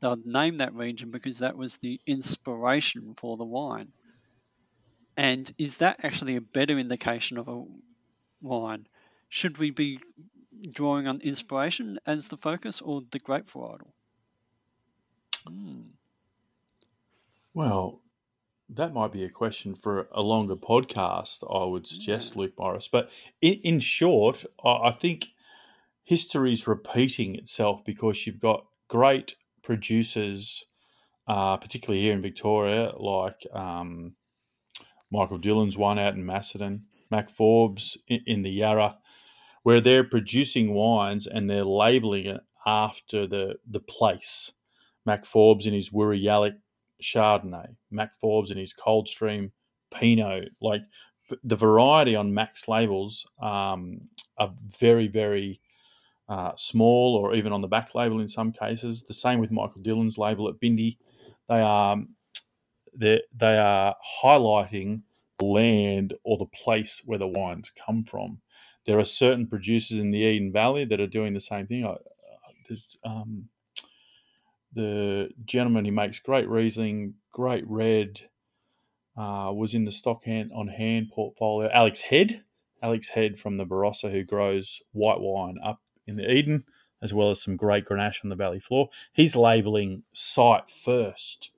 they'll 0.00 0.16
name 0.24 0.58
that 0.58 0.74
region 0.74 1.10
because 1.10 1.38
that 1.38 1.56
was 1.56 1.78
the 1.78 2.00
inspiration 2.06 3.14
for 3.16 3.36
the 3.36 3.44
wine. 3.44 3.92
And 5.16 5.50
is 5.58 5.78
that 5.78 6.04
actually 6.04 6.36
a 6.36 6.40
better 6.40 6.78
indication 6.78 7.38
of 7.38 7.48
a 7.48 7.64
wine? 8.40 8.86
Should 9.28 9.58
we 9.58 9.70
be 9.70 10.00
drawing 10.70 11.06
on 11.06 11.20
inspiration 11.20 11.98
as 12.06 12.28
the 12.28 12.36
focus 12.36 12.80
or 12.80 13.02
the 13.10 13.18
grape 13.18 13.50
varietal? 13.50 13.92
Hmm. 15.46 15.82
Well, 17.52 18.00
that 18.68 18.94
might 18.94 19.12
be 19.12 19.24
a 19.24 19.30
question 19.30 19.74
for 19.74 20.08
a 20.12 20.22
longer 20.22 20.56
podcast, 20.56 21.44
I 21.48 21.64
would 21.64 21.86
suggest, 21.86 22.36
Luke 22.36 22.54
Morris. 22.58 22.88
But 22.88 23.10
in, 23.40 23.54
in 23.62 23.80
short, 23.80 24.44
I, 24.64 24.88
I 24.88 24.92
think 24.92 25.28
history's 26.02 26.66
repeating 26.66 27.34
itself 27.36 27.84
because 27.84 28.26
you've 28.26 28.40
got 28.40 28.66
great 28.88 29.36
producers, 29.62 30.64
uh, 31.28 31.56
particularly 31.56 32.02
here 32.02 32.12
in 32.12 32.22
Victoria, 32.22 32.92
like 32.96 33.46
um, 33.52 34.14
Michael 35.10 35.38
Dhillon's 35.38 35.78
one 35.78 35.98
out 35.98 36.14
in 36.14 36.26
Macedon, 36.26 36.86
Mac 37.10 37.30
Forbes 37.30 37.96
in, 38.08 38.20
in 38.26 38.42
the 38.42 38.50
Yarra, 38.50 38.98
where 39.64 39.80
they're 39.80 40.04
producing 40.04 40.74
wines 40.74 41.26
and 41.26 41.50
they're 41.50 41.64
labeling 41.64 42.26
it 42.26 42.42
after 42.66 43.26
the 43.26 43.56
the 43.68 43.80
place. 43.80 44.52
Mac 45.06 45.26
Forbes 45.26 45.66
in 45.66 45.74
his 45.74 45.90
Yallock 45.90 46.56
Chardonnay, 47.02 47.76
Mac 47.90 48.12
Forbes 48.20 48.50
in 48.50 48.56
his 48.58 48.72
Coldstream 48.72 49.52
Pinot. 49.92 50.50
Like 50.62 50.82
the 51.42 51.56
variety 51.56 52.16
on 52.16 52.34
Mac's 52.34 52.68
labels 52.68 53.26
um, 53.40 54.02
are 54.38 54.52
very, 54.80 55.08
very 55.08 55.60
uh, 56.28 56.52
small, 56.56 57.16
or 57.16 57.34
even 57.34 57.52
on 57.52 57.60
the 57.60 57.68
back 57.68 57.94
label 57.94 58.20
in 58.20 58.28
some 58.28 58.52
cases. 58.52 59.02
The 59.02 59.14
same 59.14 59.40
with 59.40 59.50
Michael 59.50 59.82
Dhillon's 59.82 60.18
label 60.18 60.48
at 60.48 60.60
Bindi. 60.60 60.98
They 61.48 61.60
are 61.60 61.98
they 62.96 63.22
they 63.36 63.58
are 63.58 63.96
highlighting 64.22 65.02
the 65.38 65.46
land 65.46 66.14
or 66.24 66.38
the 66.38 66.46
place 66.46 67.02
where 67.04 67.18
the 67.18 67.26
wines 67.28 67.72
come 67.86 68.04
from. 68.04 68.40
There 68.86 68.98
are 68.98 69.04
certain 69.04 69.46
producers 69.46 69.98
in 69.98 70.10
the 70.10 70.20
Eden 70.20 70.52
Valley 70.52 70.84
that 70.84 71.00
are 71.00 71.06
doing 71.06 71.32
the 71.32 71.40
same 71.40 71.66
thing. 71.66 71.90
There's 72.68 72.96
um, 73.04 73.48
the 74.74 75.30
gentleman 75.44 75.84
who 75.84 75.92
makes 75.92 76.20
great 76.20 76.48
Riesling, 76.48 77.14
great 77.32 77.64
red, 77.66 78.22
uh, 79.16 79.52
was 79.54 79.74
in 79.74 79.84
the 79.84 79.92
stock 79.92 80.24
hand 80.24 80.50
on 80.54 80.68
hand 80.68 81.10
portfolio. 81.14 81.70
Alex 81.72 82.02
Head, 82.02 82.44
Alex 82.82 83.10
Head 83.10 83.38
from 83.38 83.56
the 83.56 83.64
Barossa, 83.64 84.10
who 84.10 84.24
grows 84.24 84.80
white 84.92 85.20
wine 85.20 85.56
up 85.64 85.80
in 86.06 86.16
the 86.16 86.30
Eden, 86.30 86.64
as 87.00 87.14
well 87.14 87.30
as 87.30 87.40
some 87.42 87.56
great 87.56 87.84
Grenache 87.84 88.24
on 88.24 88.30
the 88.30 88.36
valley 88.36 88.60
floor. 88.60 88.88
He's 89.12 89.36
labelling 89.36 90.02
site 90.12 90.68
first. 90.68 91.52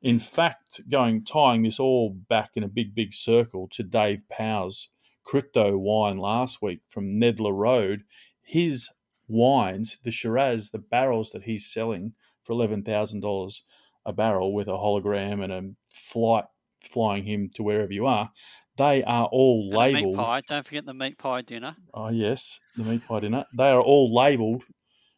In 0.00 0.18
fact, 0.18 0.80
going 0.90 1.24
tying 1.24 1.62
this 1.62 1.78
all 1.78 2.10
back 2.10 2.50
in 2.54 2.62
a 2.62 2.68
big, 2.68 2.94
big 2.94 3.14
circle 3.14 3.68
to 3.72 3.82
Dave 3.82 4.28
Powers' 4.28 4.88
crypto 5.24 5.76
wine 5.76 6.18
last 6.18 6.60
week 6.62 6.80
from 6.88 7.20
Nedler 7.20 7.54
Road, 7.56 8.02
his 8.42 8.88
wines, 9.28 9.98
the 10.02 10.10
Shiraz, 10.10 10.70
the 10.70 10.78
barrels 10.78 11.30
that 11.30 11.44
he's 11.44 11.72
selling 11.72 12.14
for 12.42 12.52
eleven 12.52 12.82
thousand 12.82 13.20
dollars 13.20 13.62
a 14.04 14.12
barrel 14.12 14.52
with 14.52 14.66
a 14.66 14.72
hologram 14.72 15.42
and 15.44 15.52
a 15.52 15.70
flight 15.94 16.44
flying 16.82 17.24
him 17.24 17.48
to 17.54 17.62
wherever 17.62 17.92
you 17.92 18.04
are, 18.04 18.32
they 18.76 19.04
are 19.04 19.26
all 19.30 19.68
And 19.70 19.76
labeled. 19.78 20.16
meat 20.16 20.24
pie. 20.24 20.40
Don't 20.40 20.66
forget 20.66 20.84
the 20.86 20.94
meat 20.94 21.18
pie 21.18 21.42
dinner. 21.42 21.76
Oh 21.94 22.08
yes, 22.08 22.58
the 22.76 22.82
meat 22.82 23.06
pie 23.06 23.20
dinner. 23.20 23.44
They 23.56 23.68
are 23.70 23.80
all 23.80 24.12
labelled 24.12 24.64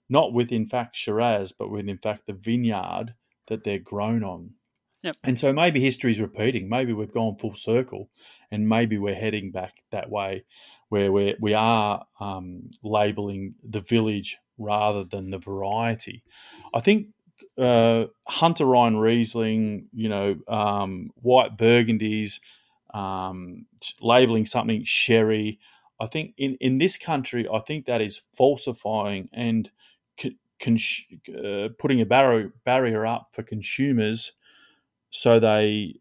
not 0.06 0.34
with 0.34 0.52
in 0.52 0.66
fact 0.66 0.94
Shiraz, 0.96 1.52
but 1.52 1.70
with 1.70 1.88
in 1.88 1.96
fact 1.96 2.26
the 2.26 2.34
vineyard 2.34 3.14
that 3.48 3.64
they're 3.64 3.78
grown 3.78 4.22
on. 4.22 4.50
Yep. 5.04 5.16
And 5.22 5.38
so 5.38 5.52
maybe 5.52 5.80
history's 5.80 6.18
repeating. 6.18 6.70
Maybe 6.70 6.94
we've 6.94 7.12
gone 7.12 7.36
full 7.36 7.54
circle, 7.54 8.08
and 8.50 8.66
maybe 8.66 8.96
we're 8.96 9.14
heading 9.14 9.50
back 9.50 9.74
that 9.90 10.10
way, 10.10 10.44
where 10.88 11.12
we 11.12 11.36
we 11.38 11.52
are 11.52 12.06
um, 12.20 12.70
labelling 12.82 13.54
the 13.62 13.80
village 13.80 14.38
rather 14.56 15.04
than 15.04 15.28
the 15.28 15.38
variety. 15.38 16.24
I 16.72 16.80
think 16.80 17.08
uh, 17.58 18.06
Hunter 18.26 18.64
River 18.64 18.98
Riesling, 18.98 19.88
you 19.92 20.08
know, 20.08 20.36
um, 20.48 21.10
white 21.16 21.58
Burgundies, 21.58 22.40
um, 22.94 23.66
labeling 24.00 24.46
something 24.46 24.84
sherry. 24.84 25.58
I 26.00 26.06
think 26.06 26.32
in, 26.38 26.56
in 26.60 26.78
this 26.78 26.96
country, 26.96 27.46
I 27.52 27.60
think 27.60 27.84
that 27.86 28.00
is 28.00 28.22
falsifying 28.34 29.28
and 29.34 29.70
con- 30.18 30.38
uh, 31.28 31.68
putting 31.78 32.00
a 32.00 32.06
barrier 32.06 33.06
up 33.06 33.28
for 33.32 33.42
consumers, 33.42 34.32
so 35.14 35.38
they 35.40 35.94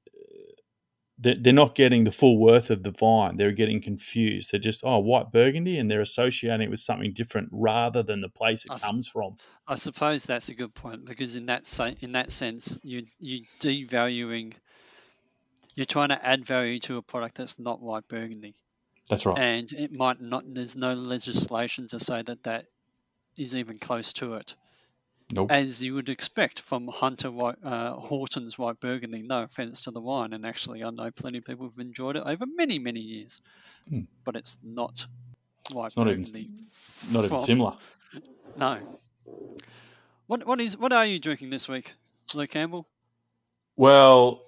they- 1.19 1.36
they're 1.36 1.54
not 1.54 1.76
getting 1.76 2.04
the 2.04 2.12
full 2.12 2.38
worth 2.39 2.69
of 2.71 2.82
the 2.84 2.91
vine. 2.91 3.38
They're 3.38 3.52
getting 3.52 3.80
confused. 3.82 4.52
They're 4.52 4.60
just 4.60 4.82
oh 4.84 4.97
white 4.99 5.32
Burgundy, 5.32 5.78
and 5.78 5.89
they're 5.89 6.02
associating 6.02 6.65
it 6.67 6.69
with 6.71 6.80
something 6.80 7.13
different 7.13 7.49
rather 7.52 8.02
than 8.04 8.19
the 8.21 8.30
place 8.30 8.65
it 8.65 8.71
I 8.71 8.76
s- 8.76 8.84
comes 8.84 9.08
from. 9.08 9.38
I 9.67 9.76
suppose 9.76 10.26
that's 10.26 10.49
a 10.49 10.56
good 10.56 10.73
point 10.73 11.06
because 11.06 11.36
in 11.36 11.45
that 11.45 11.65
sa- 11.67 11.91
in 12.02 12.13
that 12.13 12.32
sense, 12.32 12.78
you 12.84 13.06
you 13.19 13.45
devaluing. 13.60 14.54
You're 15.76 15.86
trying 15.86 16.10
to 16.10 16.26
add 16.26 16.45
value 16.45 16.80
to 16.82 16.97
a 16.97 17.02
product 17.02 17.36
that's 17.36 17.58
not 17.58 17.82
white 17.82 18.08
Burgundy, 18.08 18.54
That's 19.10 19.26
right. 19.26 19.38
and 19.38 19.71
it 19.71 19.91
might 19.91 20.19
not. 20.21 20.43
There's 20.47 20.76
no 20.76 20.93
legislation 20.93 21.88
to 21.89 21.99
say 21.99 22.21
that 22.23 22.43
that 22.43 22.65
is 23.38 23.56
even 23.56 23.78
close 23.80 24.13
to 24.13 24.34
it, 24.36 24.56
Nope. 25.33 25.51
as 25.51 25.83
you 25.83 25.93
would 25.95 26.09
expect 26.09 26.59
from 26.61 26.87
Hunter 26.87 27.31
White, 27.31 27.55
uh, 27.63 27.95
Houghton's 27.99 28.57
White 28.57 28.79
Burgundy. 28.79 29.21
No 29.21 29.43
offense 29.43 29.81
to 29.81 29.91
the 29.91 29.99
wine, 30.01 30.33
and 30.33 30.45
actually, 30.45 30.83
I 30.83 30.89
know 30.89 31.11
plenty 31.11 31.39
of 31.39 31.45
people 31.45 31.65
who've 31.67 31.79
enjoyed 31.79 32.15
it 32.15 32.23
over 32.25 32.45
many 32.45 32.79
many 32.79 32.99
years, 32.99 33.41
Hmm. 33.89 34.01
but 34.23 34.35
it's 34.35 34.57
not 34.63 35.05
white 35.71 35.87
It's 35.87 35.97
not 35.97 36.07
even- 36.07 36.23
Burgundy. 36.23 36.49
Not 37.11 37.25
even 37.25 37.39
similar. 37.39 37.77
No. 38.57 38.79
What 40.27 40.45
what 40.45 40.61
is 40.61 40.77
what 40.77 40.93
are 40.93 41.05
you 41.05 41.19
drinking 41.19 41.49
this 41.49 41.67
week, 41.67 41.91
Luke 42.33 42.51
Campbell? 42.51 42.87
Well, 43.75 44.43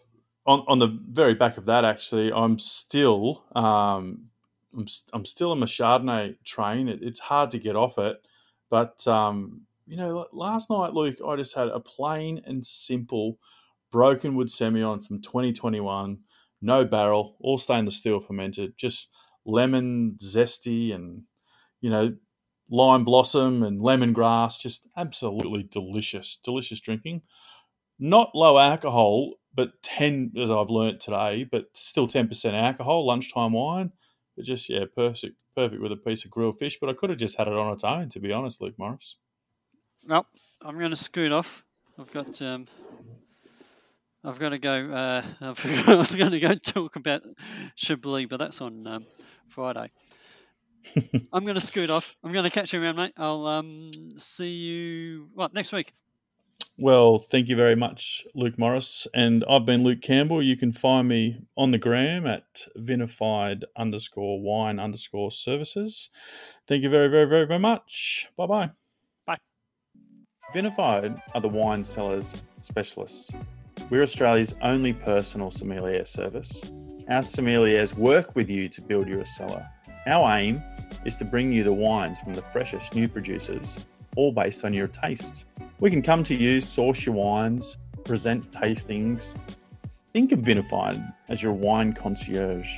on, 0.46 0.64
on 0.68 0.80
the 0.80 0.88
very 0.88 1.34
back 1.34 1.58
of 1.58 1.66
that, 1.66 1.86
actually, 1.86 2.32
I'm 2.32 2.60
still 2.60 3.44
um, 3.56 4.26
I'm, 4.78 4.86
I'm 5.14 5.26
still 5.26 5.52
on 5.52 5.60
the 5.60 5.66
Chardonnay 5.66 6.36
train. 6.44 6.88
It, 6.88 7.00
it's 7.02 7.20
hard 7.20 7.52
to 7.52 7.60
get 7.60 7.76
off 7.76 7.98
it, 7.98 8.18
but 8.70 9.06
um, 9.08 9.62
you 9.88 9.98
know, 9.98 10.28
last 10.34 10.70
night, 10.70 10.94
Luke, 10.94 11.18
I 11.28 11.36
just 11.38 11.56
had 11.56 11.70
a 11.70 11.80
plain 11.80 12.42
and 12.46 12.66
simple 12.66 13.40
Brokenwood 13.92 14.48
Semillon 14.48 15.06
from 15.06 15.22
2021, 15.22 16.20
no 16.62 16.86
barrel, 16.86 17.38
all 17.42 17.58
stainless 17.58 17.98
steel 17.98 18.20
fermented, 18.20 18.78
just 18.78 19.10
lemon 19.46 20.18
zesty 20.22 20.94
and 20.94 21.24
you 21.82 21.90
know 21.90 22.16
lime 22.70 23.06
blossom 23.06 23.64
and 23.64 23.82
lemongrass, 23.82 24.62
just 24.62 24.88
absolutely 24.98 25.64
delicious, 25.64 26.40
delicious 26.44 26.80
drinking 26.82 27.22
not 28.00 28.36
low 28.36 28.60
alcohol, 28.60 29.34
but 29.54 29.82
10, 29.84 30.34
as 30.38 30.52
I've 30.52 30.70
learnt 30.70 31.00
today, 31.00 31.46
but 31.50 31.68
still 31.76 32.08
10% 32.08 32.54
alcohol, 32.54 33.06
lunchtime 33.06 33.54
wine. 33.54 33.92
But 34.36 34.46
just, 34.46 34.70
yeah, 34.70 34.84
perfect, 34.94 35.42
perfect 35.56 35.82
with 35.82 35.94
a 35.94 35.98
piece 35.98 36.26
of 36.26 36.32
grilled 36.32 36.60
fish. 36.60 36.78
But 36.80 36.90
I 36.90 36.94
could 36.94 37.10
have 37.10 37.20
just 37.20 37.38
had 37.38 37.48
it 37.48 37.54
on 37.54 37.72
its 37.72 37.86
own, 37.86 38.10
to 38.10 38.20
be 38.20 38.34
honest, 38.34 38.62
Luke 38.62 38.76
Morris. 38.78 39.18
Well, 40.08 40.26
I'm 40.62 40.78
going 40.78 40.92
to 40.92 40.96
scoot 40.96 41.32
off. 41.32 41.64
I've 42.00 42.12
got 42.12 42.42
um, 42.42 42.68
I've 44.24 44.40
got 44.40 44.50
to 44.50 44.60
go. 44.60 44.92
Uh, 44.92 45.24
I 45.42 45.96
was 45.96 46.16
going 46.16 46.32
to 46.32 46.40
go 46.40 46.56
talk 46.56 46.96
about 46.96 47.24
Chablis, 47.76 48.28
but 48.28 48.38
that's 48.38 48.62
on 48.62 48.86
um, 48.88 49.06
Friday. 49.50 49.92
I'm 51.34 51.44
going 51.44 51.56
to 51.56 51.62
scoot 51.62 51.90
off. 51.90 52.16
I'm 52.24 52.32
going 52.32 52.44
to 52.44 52.52
catch 52.52 52.74
you 52.74 52.82
around, 52.82 52.98
mate. 52.98 53.14
I'll 53.18 53.46
um, 53.46 53.92
see 54.18 54.50
you 54.50 55.30
what 55.34 55.54
next 55.54 55.72
week. 55.72 55.94
Well, 56.78 57.20
thank 57.20 57.48
you 57.48 57.56
very 57.56 57.76
much, 57.76 58.26
Luke 58.36 58.60
Morris. 58.60 59.08
And 59.14 59.46
I've 59.50 59.66
been 59.66 59.84
Luke 59.84 60.02
Campbell. 60.02 60.44
You 60.44 60.58
can 60.58 60.74
find 60.74 61.08
me 61.08 61.40
on 61.56 61.72
the 61.72 61.78
gram 61.78 62.28
at 62.28 62.68
vinified 62.78 63.64
underscore 63.78 64.42
wine 64.42 64.80
underscore 64.80 65.32
services. 65.32 66.10
Thank 66.68 66.84
you 66.84 66.90
very, 66.90 67.08
very, 67.08 67.28
very, 67.28 67.48
very 67.48 67.60
much. 67.60 68.28
Bye. 68.36 68.48
Bye. 68.48 68.85
Vinified 70.56 71.22
are 71.34 71.42
the 71.42 71.50
wine 71.50 71.84
sellers 71.84 72.34
specialists. 72.62 73.30
We're 73.90 74.04
Australia's 74.04 74.56
only 74.62 74.94
personal 74.94 75.52
sommelier 75.52 76.06
service. 76.06 76.62
Our 77.10 77.20
sommeliers 77.20 77.94
work 77.94 78.38
with 78.38 78.50
you 78.50 78.70
to 78.70 78.82
build 78.82 79.10
your 79.10 79.26
cellar. 79.26 79.68
Our 80.08 80.38
aim 80.38 80.64
is 81.04 81.18
to 81.18 81.26
bring 81.26 81.52
you 81.52 81.66
the 81.66 81.74
wines 81.74 82.20
from 82.20 82.36
the 82.36 82.42
freshest 82.54 82.96
new 82.96 83.10
producers, 83.10 83.76
all 84.16 84.32
based 84.32 84.64
on 84.64 84.74
your 84.74 84.88
tastes. 84.88 85.44
We 85.82 85.90
can 85.90 86.02
come 86.02 86.24
to 86.24 86.34
you, 86.34 86.62
source 86.62 87.06
your 87.06 87.16
wines, 87.16 87.76
present 88.06 88.50
tastings. 88.54 89.36
Think 90.14 90.32
of 90.32 90.40
Vinified 90.40 91.06
as 91.28 91.44
your 91.44 91.52
wine 91.52 91.92
concierge. 91.92 92.70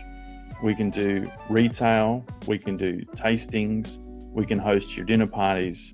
We 0.63 0.73
can 0.73 0.89
do 0.89 1.29
retail, 1.47 2.25
we 2.47 2.57
can 2.57 2.75
do 2.75 3.01
tastings, 3.15 3.99
we 4.33 4.47
can 4.47 4.57
host 4.57 4.97
your 4.97 5.05
dinner 5.05 5.27
parties, 5.27 5.93